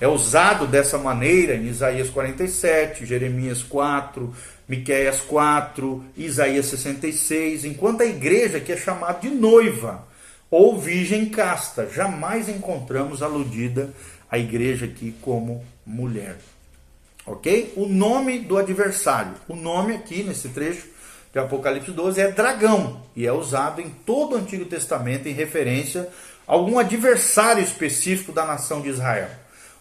É 0.01 0.07
usado 0.07 0.67
dessa 0.67 0.99
maneira 0.99 1.55
em 1.55 1.67
Isaías 1.67 2.11
47, 2.11 3.07
Jeremias 3.07 3.63
4, 3.63 4.33
Miqueias 4.69 5.21
4, 5.21 6.05
Isaías 6.17 6.67
66, 6.67 7.65
enquanto 7.65 8.03
a 8.03 8.07
igreja 8.07 8.61
que 8.61 8.73
é 8.73 8.77
chamada 8.77 9.21
de 9.21 9.31
noiva 9.31 10.07
ou 10.51 10.79
virgem 10.79 11.27
casta, 11.27 11.89
jamais 11.89 12.49
encontramos 12.49 13.23
aludida 13.23 13.93
a 14.31 14.39
igreja 14.39 14.87
aqui 14.87 15.15
como 15.23 15.65
mulher. 15.85 16.37
OK? 17.27 17.73
O 17.77 17.87
nome 17.87 18.39
do 18.39 18.57
adversário, 18.57 19.33
o 19.49 19.57
nome 19.57 19.95
aqui 19.95 20.23
nesse 20.23 20.49
trecho 20.51 20.87
de 21.33 21.39
Apocalipse 21.41 21.91
12 21.91 22.21
é 22.21 22.31
dragão 22.31 23.03
e 23.15 23.27
é 23.27 23.33
usado 23.33 23.81
em 23.81 23.91
todo 23.91 24.35
o 24.35 24.39
Antigo 24.39 24.65
Testamento 24.65 25.29
em 25.29 25.33
referência 25.33 26.09
a 26.47 26.53
algum 26.53 26.79
adversário 26.79 27.63
específico 27.63 28.33
da 28.33 28.47
nação 28.47 28.81
de 28.81 28.89
Israel. 28.89 29.29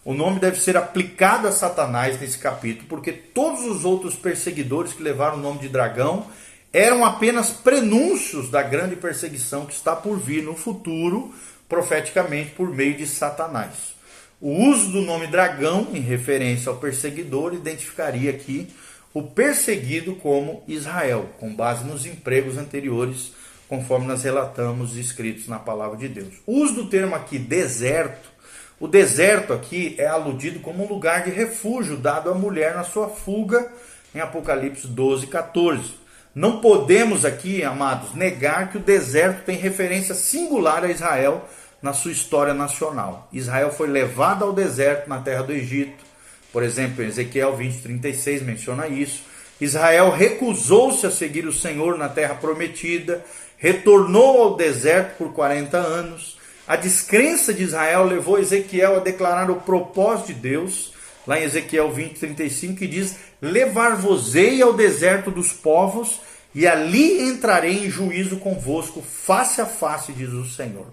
O 0.03 0.13
nome 0.13 0.39
deve 0.39 0.59
ser 0.59 0.75
aplicado 0.75 1.47
a 1.47 1.51
Satanás 1.51 2.19
nesse 2.19 2.37
capítulo, 2.37 2.87
porque 2.87 3.11
todos 3.11 3.63
os 3.65 3.85
outros 3.85 4.15
perseguidores 4.15 4.93
que 4.93 5.01
levaram 5.01 5.37
o 5.37 5.41
nome 5.41 5.59
de 5.59 5.69
dragão 5.69 6.27
eram 6.73 7.05
apenas 7.05 7.51
prenúncios 7.51 8.49
da 8.49 8.61
grande 8.61 8.95
perseguição 8.95 9.65
que 9.65 9.73
está 9.73 9.95
por 9.95 10.19
vir 10.19 10.43
no 10.43 10.55
futuro, 10.55 11.33
profeticamente 11.69 12.51
por 12.51 12.69
meio 12.69 12.95
de 12.95 13.07
Satanás. 13.07 13.94
O 14.41 14.51
uso 14.69 14.91
do 14.91 15.01
nome 15.01 15.27
dragão, 15.27 15.87
em 15.93 16.01
referência 16.01 16.69
ao 16.69 16.77
perseguidor, 16.77 17.53
identificaria 17.53 18.29
aqui 18.29 18.67
o 19.13 19.23
perseguido 19.23 20.15
como 20.15 20.63
Israel, 20.67 21.29
com 21.39 21.53
base 21.53 21.85
nos 21.85 22.05
empregos 22.05 22.57
anteriores, 22.57 23.31
conforme 23.69 24.05
nós 24.05 24.23
relatamos 24.23 24.97
escritos 24.97 25.47
na 25.47 25.57
palavra 25.57 25.97
de 25.97 26.09
Deus. 26.09 26.33
O 26.45 26.59
uso 26.59 26.73
do 26.73 26.89
termo 26.89 27.15
aqui 27.15 27.39
deserto 27.39 28.35
o 28.77 28.87
deserto 28.89 29.53
aqui 29.53 29.95
é 29.97 30.05
aludido 30.05 30.59
como 30.59 30.83
um 30.83 30.87
lugar 30.87 31.23
de 31.23 31.29
refúgio 31.29 31.95
dado 31.95 32.29
à 32.29 32.33
mulher 32.33 32.75
na 32.75 32.83
sua 32.83 33.07
fuga 33.07 33.71
em 34.13 34.19
Apocalipse 34.19 34.85
12, 34.85 35.27
14. 35.27 35.93
Não 36.33 36.59
podemos 36.59 37.23
aqui, 37.23 37.63
amados, 37.63 38.13
negar 38.13 38.69
que 38.69 38.77
o 38.77 38.81
deserto 38.81 39.45
tem 39.45 39.57
referência 39.57 40.13
singular 40.13 40.83
a 40.83 40.91
Israel 40.91 41.47
na 41.81 41.93
sua 41.93 42.11
história 42.11 42.53
nacional. 42.53 43.27
Israel 43.31 43.71
foi 43.71 43.87
levado 43.87 44.43
ao 44.43 44.53
deserto 44.53 45.09
na 45.09 45.19
terra 45.19 45.43
do 45.43 45.51
Egito. 45.53 46.03
Por 46.51 46.63
exemplo, 46.63 47.03
em 47.03 47.07
Ezequiel 47.07 47.55
20, 47.55 47.81
36 47.81 48.41
menciona 48.41 48.87
isso. 48.87 49.23
Israel 49.59 50.09
recusou-se 50.09 51.05
a 51.05 51.11
seguir 51.11 51.45
o 51.45 51.53
Senhor 51.53 51.97
na 51.97 52.09
terra 52.09 52.35
prometida, 52.35 53.23
retornou 53.57 54.43
ao 54.43 54.55
deserto 54.55 55.17
por 55.17 55.33
40 55.33 55.77
anos. 55.77 56.37
A 56.67 56.75
descrença 56.75 57.53
de 57.53 57.63
Israel 57.63 58.03
levou 58.03 58.39
Ezequiel 58.39 58.97
a 58.97 58.99
declarar 58.99 59.49
o 59.51 59.61
propósito 59.61 60.27
de 60.27 60.33
Deus, 60.33 60.93
lá 61.25 61.39
em 61.39 61.43
Ezequiel 61.43 61.91
20, 61.91 62.19
35, 62.19 62.75
que 62.75 62.87
diz: 62.87 63.15
Levar-vos-ei 63.41 64.61
ao 64.61 64.73
deserto 64.73 65.31
dos 65.31 65.53
povos, 65.53 66.19
e 66.53 66.65
ali 66.65 67.21
entrarei 67.21 67.85
em 67.85 67.89
juízo 67.89 68.37
convosco, 68.37 69.01
face 69.01 69.61
a 69.61 69.65
face, 69.65 70.11
diz 70.13 70.29
o 70.29 70.45
Senhor. 70.45 70.87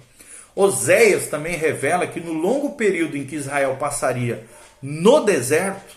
Oséias 0.55 1.29
também 1.29 1.57
revela 1.57 2.07
que 2.07 2.21
no 2.21 2.33
longo 2.33 2.73
período 2.73 3.17
em 3.17 3.25
que 3.25 3.37
Israel 3.37 3.77
passaria 3.79 4.45
no 4.83 5.21
deserto, 5.21 5.97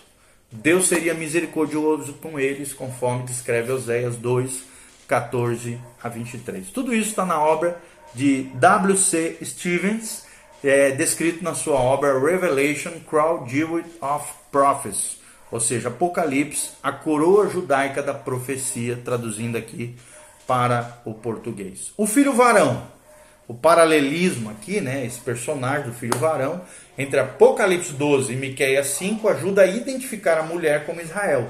Deus 0.50 0.86
seria 0.86 1.12
misericordioso 1.12 2.14
com 2.14 2.38
eles, 2.38 2.72
conforme 2.72 3.24
descreve 3.24 3.72
Oséias 3.72 4.16
2, 4.16 4.62
14 5.08 5.78
a 6.02 6.08
23. 6.08 6.68
Tudo 6.68 6.94
isso 6.94 7.10
está 7.10 7.26
na 7.26 7.40
obra 7.40 7.80
de 8.14 8.44
W.C. 8.54 9.38
Stevens, 9.42 10.24
é, 10.62 10.92
descrito 10.92 11.44
na 11.44 11.54
sua 11.54 11.78
obra 11.78 12.18
Revelation, 12.18 12.92
Crown 13.08 13.46
Jewel 13.48 13.84
of 14.00 14.32
Prophecy, 14.50 15.18
ou 15.50 15.60
seja, 15.60 15.88
Apocalipse, 15.88 16.70
a 16.82 16.92
coroa 16.92 17.48
judaica 17.48 18.02
da 18.02 18.14
profecia, 18.14 18.98
traduzindo 19.04 19.58
aqui 19.58 19.96
para 20.46 21.00
o 21.04 21.12
português. 21.12 21.92
O 21.96 22.06
filho 22.06 22.32
varão, 22.32 22.86
o 23.48 23.54
paralelismo 23.54 24.50
aqui, 24.50 24.80
né, 24.80 25.06
esse 25.06 25.20
personagem 25.20 25.86
do 25.86 25.94
filho 25.94 26.18
varão, 26.18 26.60
entre 26.98 27.20
Apocalipse 27.20 27.92
12 27.92 28.32
e 28.32 28.36
Miqueias 28.36 28.88
5 28.88 29.28
ajuda 29.28 29.62
a 29.62 29.66
identificar 29.66 30.38
a 30.38 30.42
mulher 30.42 30.84
como 30.84 31.00
Israel. 31.00 31.48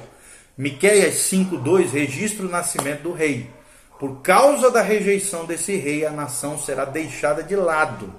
Miqueias 0.58 1.14
5:2 1.14 1.92
registra 1.92 2.44
o 2.44 2.50
nascimento 2.50 3.02
do 3.02 3.12
rei. 3.12 3.50
Por 3.98 4.20
causa 4.20 4.70
da 4.70 4.82
rejeição 4.82 5.46
desse 5.46 5.76
rei, 5.76 6.04
a 6.04 6.10
nação 6.10 6.58
será 6.58 6.84
deixada 6.84 7.42
de 7.42 7.56
lado. 7.56 8.12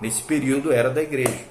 Nesse 0.00 0.22
período 0.22 0.72
era 0.72 0.90
da 0.90 1.02
igreja. 1.02 1.44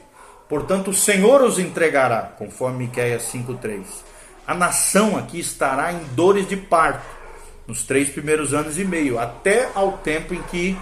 Portanto, 0.49 0.89
o 0.89 0.93
Senhor 0.93 1.41
os 1.41 1.57
entregará, 1.57 2.33
conforme 2.37 2.85
Miqueias 2.85 3.23
5:3. 3.23 4.03
A 4.45 4.53
nação 4.53 5.17
aqui 5.17 5.39
estará 5.39 5.93
em 5.93 5.99
dores 6.15 6.47
de 6.47 6.57
parto 6.57 7.05
nos 7.65 7.83
três 7.83 8.09
primeiros 8.09 8.53
anos 8.53 8.77
e 8.77 8.83
meio, 8.83 9.17
até 9.17 9.69
ao 9.73 9.99
tempo 9.99 10.33
em 10.33 10.41
que 10.43 10.77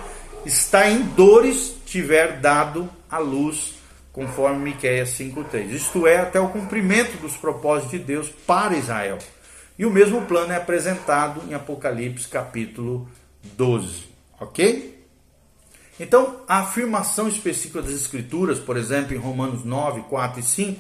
está 0.46 0.90
em 0.90 1.02
dores 1.02 1.76
tiver 1.86 2.40
dado 2.40 2.90
a 3.10 3.18
luz, 3.18 3.76
conforme 4.12 4.72
Miqueias 4.72 5.10
5:3. 5.10 5.72
Isto 5.72 6.08
é, 6.08 6.18
até 6.18 6.40
o 6.40 6.50
cumprimento 6.50 7.18
dos 7.18 7.36
propósitos 7.36 7.92
de 7.92 8.00
Deus 8.00 8.30
para 8.46 8.78
Israel. 8.78 9.18
E 9.78 9.86
o 9.86 9.90
mesmo 9.90 10.26
plano 10.26 10.52
é 10.52 10.58
apresentado 10.58 11.42
em 11.50 11.54
Apocalipse 11.54 12.28
capítulo 12.28 13.10
12, 13.56 14.06
ok? 14.40 15.00
Então, 16.00 16.42
a 16.48 16.60
afirmação 16.60 17.28
específica 17.28 17.82
das 17.82 17.94
Escrituras, 17.94 18.60
por 18.60 18.78
exemplo, 18.78 19.14
em 19.14 19.18
Romanos 19.18 19.66
9, 19.66 20.02
4 20.10 20.40
e 20.40 20.44
5, 20.44 20.80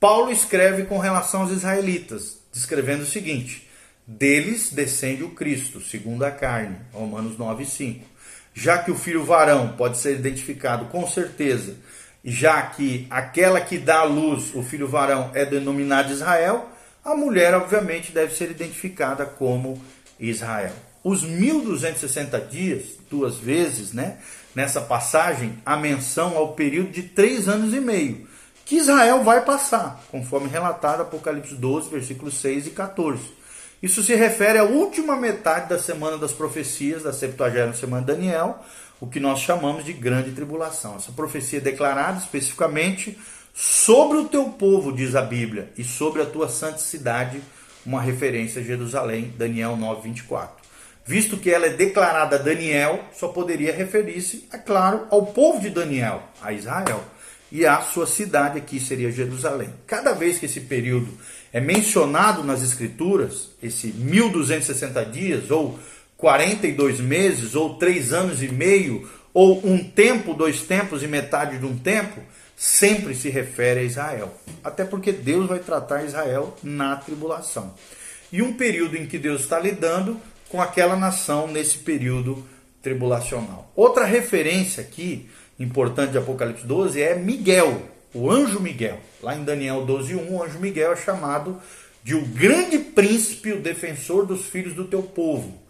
Paulo 0.00 0.30
escreve 0.30 0.84
com 0.84 0.98
relação 0.98 1.42
aos 1.42 1.52
israelitas, 1.52 2.38
descrevendo 2.52 3.02
o 3.02 3.06
seguinte: 3.06 3.68
Deles 4.06 4.70
descende 4.70 5.22
o 5.22 5.30
Cristo, 5.30 5.80
segundo 5.80 6.24
a 6.24 6.30
carne, 6.30 6.76
Romanos 6.92 7.36
9, 7.36 7.64
5. 7.64 8.17
Já 8.60 8.78
que 8.78 8.90
o 8.90 8.96
filho 8.96 9.24
varão 9.24 9.68
pode 9.76 9.98
ser 9.98 10.16
identificado 10.16 10.86
com 10.86 11.06
certeza, 11.06 11.76
já 12.24 12.60
que 12.60 13.06
aquela 13.08 13.60
que 13.60 13.78
dá 13.78 14.00
a 14.00 14.02
luz, 14.02 14.52
o 14.52 14.64
filho 14.64 14.88
varão, 14.88 15.30
é 15.32 15.44
denominado 15.46 16.12
Israel, 16.12 16.68
a 17.04 17.14
mulher, 17.14 17.54
obviamente, 17.54 18.10
deve 18.10 18.34
ser 18.34 18.50
identificada 18.50 19.24
como 19.24 19.80
Israel. 20.18 20.72
Os 21.04 21.22
1260 21.22 22.40
dias, 22.40 22.82
duas 23.08 23.36
vezes, 23.36 23.92
né? 23.92 24.16
Nessa 24.56 24.80
passagem, 24.80 25.56
a 25.64 25.76
menção 25.76 26.36
ao 26.36 26.54
período 26.54 26.90
de 26.90 27.04
três 27.04 27.48
anos 27.48 27.72
e 27.72 27.78
meio, 27.78 28.26
que 28.66 28.78
Israel 28.78 29.22
vai 29.22 29.44
passar, 29.44 30.02
conforme 30.10 30.48
relatado 30.48 31.02
Apocalipse 31.02 31.54
12, 31.54 31.90
versículos 31.90 32.40
6 32.40 32.66
e 32.66 32.70
14. 32.70 33.20
Isso 33.82 34.02
se 34.02 34.14
refere 34.14 34.58
à 34.58 34.64
última 34.64 35.16
metade 35.16 35.68
da 35.68 35.78
semana 35.78 36.18
das 36.18 36.32
profecias, 36.32 37.02
da 37.02 37.12
70 37.12 37.74
semana 37.74 38.04
de 38.04 38.12
Daniel, 38.12 38.58
o 39.00 39.06
que 39.06 39.20
nós 39.20 39.40
chamamos 39.40 39.84
de 39.84 39.92
grande 39.92 40.32
tribulação. 40.32 40.96
Essa 40.96 41.12
profecia 41.12 41.58
é 41.58 41.62
declarada 41.62 42.18
especificamente 42.18 43.16
Sobre 43.60 44.18
o 44.18 44.26
teu 44.26 44.50
povo, 44.50 44.92
diz 44.92 45.16
a 45.16 45.20
Bíblia, 45.20 45.72
e 45.76 45.82
sobre 45.82 46.22
a 46.22 46.24
tua 46.24 46.48
santa 46.48 46.78
cidade, 46.78 47.40
uma 47.84 48.00
referência 48.00 48.62
a 48.62 48.64
Jerusalém, 48.64 49.34
Daniel 49.36 49.76
9, 49.76 50.02
24. 50.02 50.54
Visto 51.04 51.36
que 51.36 51.50
ela 51.50 51.66
é 51.66 51.70
declarada 51.70 52.36
a 52.36 52.38
Daniel, 52.38 53.04
só 53.12 53.26
poderia 53.26 53.74
referir-se, 53.74 54.48
é 54.52 54.58
claro, 54.58 55.08
ao 55.10 55.26
povo 55.26 55.58
de 55.60 55.70
Daniel, 55.70 56.22
a 56.40 56.52
Israel. 56.52 57.02
E 57.50 57.66
a 57.66 57.80
sua 57.80 58.06
cidade 58.06 58.58
aqui 58.58 58.78
seria 58.78 59.10
Jerusalém. 59.10 59.74
Cada 59.88 60.12
vez 60.12 60.38
que 60.38 60.46
esse 60.46 60.60
período 60.60 61.08
é 61.52 61.60
mencionado 61.60 62.44
nas 62.44 62.62
Escrituras, 62.62 63.48
esse 63.62 63.88
1260 63.88 65.04
dias, 65.06 65.50
ou 65.50 65.78
42 66.16 67.00
meses, 67.00 67.54
ou 67.54 67.74
três 67.74 68.12
anos 68.12 68.42
e 68.42 68.48
meio, 68.48 69.08
ou 69.32 69.64
um 69.66 69.82
tempo, 69.82 70.34
dois 70.34 70.62
tempos 70.62 71.02
e 71.02 71.06
metade 71.06 71.58
de 71.58 71.64
um 71.64 71.76
tempo, 71.76 72.20
sempre 72.56 73.14
se 73.14 73.28
refere 73.28 73.80
a 73.80 73.84
Israel. 73.84 74.34
Até 74.64 74.84
porque 74.84 75.12
Deus 75.12 75.48
vai 75.48 75.60
tratar 75.60 76.04
Israel 76.04 76.56
na 76.62 76.96
tribulação. 76.96 77.72
E 78.32 78.42
um 78.42 78.54
período 78.54 78.96
em 78.96 79.06
que 79.06 79.16
Deus 79.16 79.42
está 79.42 79.58
lidando 79.58 80.20
com 80.48 80.60
aquela 80.60 80.96
nação 80.96 81.46
nesse 81.46 81.78
período 81.78 82.44
tribulacional. 82.82 83.70
Outra 83.76 84.04
referência 84.04 84.82
aqui, 84.82 85.28
importante 85.58 86.12
de 86.12 86.18
Apocalipse 86.18 86.66
12, 86.66 87.00
é 87.00 87.14
Miguel, 87.14 87.80
o 88.14 88.30
anjo 88.30 88.60
Miguel. 88.60 89.00
Lá 89.22 89.34
em 89.34 89.44
Daniel 89.44 89.84
12:1, 89.86 90.30
o 90.30 90.42
anjo 90.42 90.58
Miguel 90.58 90.92
é 90.92 90.96
chamado 90.96 91.60
de 92.02 92.14
o 92.14 92.24
grande 92.24 92.78
príncipe, 92.78 93.52
o 93.52 93.60
defensor 93.60 94.24
dos 94.24 94.46
filhos 94.46 94.74
do 94.74 94.84
teu 94.84 95.02
povo. 95.02 95.60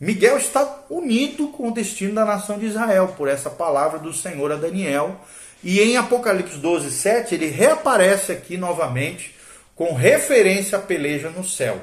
Miguel 0.00 0.36
está 0.36 0.84
unido 0.88 1.48
com 1.48 1.68
o 1.68 1.74
destino 1.74 2.14
da 2.14 2.24
nação 2.24 2.58
de 2.58 2.66
Israel 2.66 3.14
por 3.16 3.26
essa 3.26 3.50
palavra 3.50 3.98
do 3.98 4.12
Senhor 4.12 4.52
a 4.52 4.56
Daniel. 4.56 5.20
E 5.62 5.80
em 5.80 5.96
Apocalipse 5.96 6.56
12, 6.58 6.90
7, 6.92 7.34
ele 7.34 7.46
reaparece 7.46 8.30
aqui 8.30 8.56
novamente 8.56 9.34
com 9.74 9.92
referência 9.94 10.78
à 10.78 10.80
peleja 10.80 11.30
no 11.30 11.44
céu. 11.44 11.80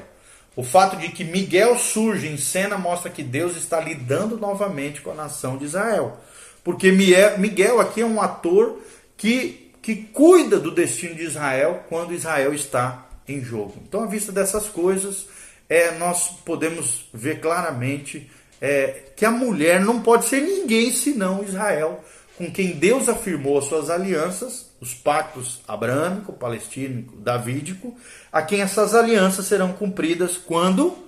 O 0.56 0.62
fato 0.62 0.96
de 0.96 1.10
que 1.10 1.22
Miguel 1.22 1.78
surge 1.78 2.26
em 2.26 2.38
cena 2.38 2.78
mostra 2.78 3.10
que 3.10 3.22
Deus 3.22 3.54
está 3.54 3.78
lidando 3.78 4.38
novamente 4.38 5.02
com 5.02 5.10
a 5.10 5.14
nação 5.14 5.58
de 5.58 5.66
Israel. 5.66 6.18
Porque 6.64 6.90
Miguel 6.90 7.78
aqui 7.78 8.00
é 8.00 8.06
um 8.06 8.20
ator 8.20 8.80
que, 9.14 9.65
que 9.86 9.94
cuida 9.94 10.58
do 10.58 10.72
destino 10.72 11.14
de 11.14 11.22
Israel 11.22 11.84
quando 11.88 12.12
Israel 12.12 12.52
está 12.52 13.06
em 13.28 13.40
jogo. 13.40 13.76
Então, 13.86 14.02
à 14.02 14.06
vista 14.06 14.32
dessas 14.32 14.66
coisas, 14.66 15.28
é, 15.68 15.96
nós 15.96 16.26
podemos 16.44 17.08
ver 17.14 17.38
claramente 17.38 18.28
é, 18.60 19.04
que 19.14 19.24
a 19.24 19.30
mulher 19.30 19.80
não 19.80 20.02
pode 20.02 20.24
ser 20.24 20.40
ninguém 20.40 20.90
senão 20.90 21.44
Israel, 21.44 22.02
com 22.36 22.50
quem 22.50 22.72
Deus 22.72 23.08
afirmou 23.08 23.58
as 23.58 23.66
suas 23.66 23.88
alianças, 23.88 24.68
os 24.80 24.92
pactos 24.92 25.60
abrâmico, 25.68 26.32
palestino, 26.32 27.06
davídico, 27.18 27.96
a 28.32 28.42
quem 28.42 28.62
essas 28.62 28.92
alianças 28.92 29.46
serão 29.46 29.72
cumpridas 29.72 30.36
quando? 30.36 30.98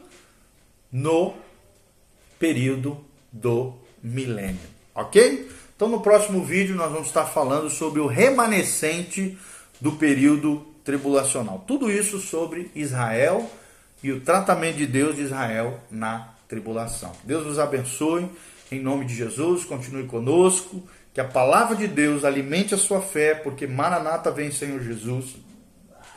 No 0.92 1.34
período 2.38 3.04
do 3.32 3.74
milênio. 4.00 4.60
Ok? 4.94 5.57
Então, 5.78 5.88
no 5.88 6.00
próximo 6.00 6.44
vídeo, 6.44 6.74
nós 6.74 6.90
vamos 6.90 7.06
estar 7.06 7.24
falando 7.24 7.70
sobre 7.70 8.00
o 8.00 8.08
remanescente 8.08 9.38
do 9.80 9.92
período 9.92 10.66
tribulacional. 10.82 11.62
Tudo 11.68 11.88
isso 11.88 12.18
sobre 12.18 12.68
Israel 12.74 13.48
e 14.02 14.10
o 14.10 14.20
tratamento 14.20 14.78
de 14.78 14.88
Deus 14.88 15.14
de 15.14 15.22
Israel 15.22 15.78
na 15.88 16.30
tribulação. 16.48 17.12
Deus 17.22 17.46
nos 17.46 17.60
abençoe, 17.60 18.28
em 18.72 18.80
nome 18.80 19.04
de 19.04 19.14
Jesus, 19.14 19.64
continue 19.64 20.08
conosco, 20.08 20.82
que 21.14 21.20
a 21.20 21.24
palavra 21.24 21.76
de 21.76 21.86
Deus 21.86 22.24
alimente 22.24 22.74
a 22.74 22.76
sua 22.76 23.00
fé, 23.00 23.36
porque 23.36 23.64
Maranata 23.64 24.32
vem, 24.32 24.50
Senhor 24.50 24.82
Jesus. 24.82 25.36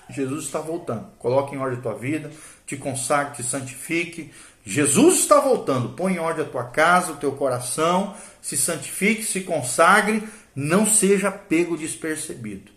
Jesus 0.09 0.45
está 0.45 0.57
voltando. 0.57 1.05
Coloque 1.19 1.53
em 1.53 1.59
ordem 1.59 1.77
a 1.77 1.81
tua 1.83 1.93
vida, 1.93 2.31
te 2.71 2.77
consagre, 2.77 3.35
te 3.35 3.43
santifique. 3.43 4.31
Jesus 4.63 5.19
está 5.19 5.41
voltando. 5.41 5.89
Põe 5.89 6.13
em 6.13 6.19
ordem 6.19 6.45
a 6.45 6.47
tua 6.47 6.63
casa, 6.63 7.11
o 7.11 7.17
teu 7.17 7.33
coração, 7.33 8.15
se 8.41 8.55
santifique, 8.55 9.23
se 9.23 9.41
consagre, 9.41 10.23
não 10.55 10.85
seja 10.85 11.29
pego 11.29 11.75
despercebido. 11.75 12.71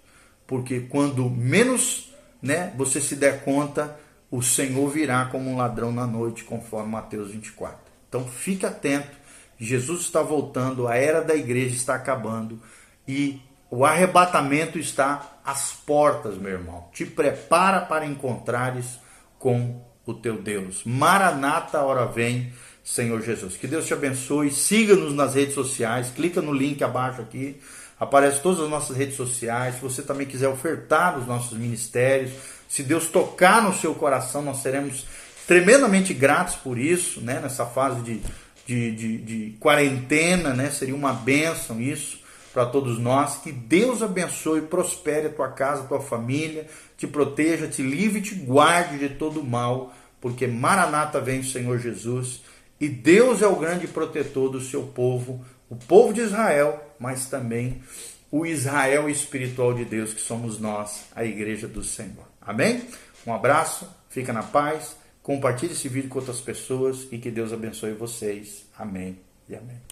Porque 0.46 0.80
quando 0.80 1.30
menos, 1.30 2.12
né, 2.42 2.72
você 2.76 3.00
se 3.00 3.14
der 3.14 3.44
conta, 3.44 3.98
o 4.30 4.42
Senhor 4.42 4.90
virá 4.90 5.26
como 5.26 5.48
um 5.48 5.56
ladrão 5.56 5.92
na 5.92 6.06
noite, 6.06 6.42
conforme 6.42 6.90
Mateus 6.90 7.30
24. 7.30 7.78
Então 8.08 8.26
fique 8.26 8.66
atento, 8.66 9.16
Jesus 9.58 10.00
está 10.00 10.22
voltando, 10.22 10.88
a 10.88 10.96
era 10.96 11.22
da 11.22 11.36
igreja 11.36 11.76
está 11.76 11.94
acabando 11.94 12.60
e 13.06 13.40
o 13.70 13.84
arrebatamento 13.84 14.78
está 14.78 15.38
às 15.44 15.72
portas, 15.72 16.36
meu 16.36 16.52
irmão. 16.52 16.88
Te 16.92 17.06
prepara 17.06 17.80
para 17.80 18.04
encontrares 18.04 18.98
com 19.44 19.78
o 20.06 20.14
teu 20.14 20.40
Deus. 20.40 20.80
Maranata, 20.86 21.78
hora 21.82 22.06
vem, 22.06 22.50
Senhor 22.82 23.20
Jesus. 23.20 23.58
Que 23.58 23.66
Deus 23.66 23.86
te 23.86 23.92
abençoe. 23.92 24.50
Siga-nos 24.50 25.12
nas 25.12 25.34
redes 25.34 25.52
sociais. 25.52 26.10
Clica 26.16 26.40
no 26.40 26.50
link 26.50 26.82
abaixo 26.82 27.20
aqui. 27.20 27.60
Aparece 28.00 28.40
todas 28.40 28.60
as 28.60 28.70
nossas 28.70 28.96
redes 28.96 29.16
sociais. 29.16 29.74
Se 29.74 29.82
você 29.82 30.00
também 30.00 30.26
quiser 30.26 30.48
ofertar 30.48 31.18
nos 31.18 31.26
nossos 31.26 31.58
ministérios, 31.58 32.32
se 32.66 32.82
Deus 32.82 33.06
tocar 33.08 33.62
no 33.62 33.74
seu 33.74 33.94
coração, 33.94 34.40
nós 34.40 34.62
seremos 34.62 35.04
tremendamente 35.46 36.14
gratos 36.14 36.54
por 36.54 36.78
isso, 36.78 37.20
né? 37.20 37.38
Nessa 37.38 37.66
fase 37.66 38.00
de, 38.00 38.22
de, 38.66 38.96
de, 38.96 39.18
de 39.18 39.56
quarentena, 39.60 40.54
né? 40.54 40.70
Seria 40.70 40.94
uma 40.94 41.12
bênção 41.12 41.78
isso 41.82 42.23
para 42.54 42.64
todos 42.64 42.98
nós. 42.98 43.38
Que 43.38 43.50
Deus 43.50 44.00
abençoe, 44.00 44.62
prospere 44.62 45.26
a 45.26 45.30
tua 45.30 45.48
casa, 45.48 45.82
a 45.82 45.86
tua 45.86 46.00
família, 46.00 46.66
te 46.96 47.06
proteja, 47.06 47.66
te 47.66 47.82
livre 47.82 48.20
e 48.20 48.22
te 48.22 48.34
guarde 48.36 48.96
de 48.96 49.10
todo 49.10 49.42
mal, 49.42 49.92
porque 50.20 50.46
Maranata 50.46 51.20
vem 51.20 51.40
o 51.40 51.44
Senhor 51.44 51.78
Jesus 51.78 52.42
e 52.80 52.88
Deus 52.88 53.42
é 53.42 53.46
o 53.46 53.56
grande 53.56 53.88
protetor 53.88 54.48
do 54.48 54.60
seu 54.60 54.84
povo, 54.84 55.44
o 55.68 55.76
povo 55.76 56.14
de 56.14 56.20
Israel, 56.20 56.80
mas 56.98 57.26
também 57.26 57.82
o 58.30 58.46
Israel 58.46 59.08
espiritual 59.10 59.74
de 59.74 59.84
Deus, 59.84 60.14
que 60.14 60.20
somos 60.20 60.58
nós, 60.58 61.04
a 61.14 61.24
igreja 61.24 61.68
do 61.68 61.82
Senhor. 61.82 62.26
Amém? 62.40 62.82
Um 63.26 63.32
abraço, 63.32 63.88
fica 64.10 64.32
na 64.32 64.42
paz, 64.42 64.96
compartilhe 65.22 65.72
esse 65.72 65.88
vídeo 65.88 66.08
com 66.08 66.18
outras 66.18 66.40
pessoas 66.40 67.06
e 67.10 67.18
que 67.18 67.30
Deus 67.30 67.52
abençoe 67.52 67.92
vocês. 67.92 68.66
Amém 68.76 69.18
e 69.48 69.54
amém. 69.54 69.84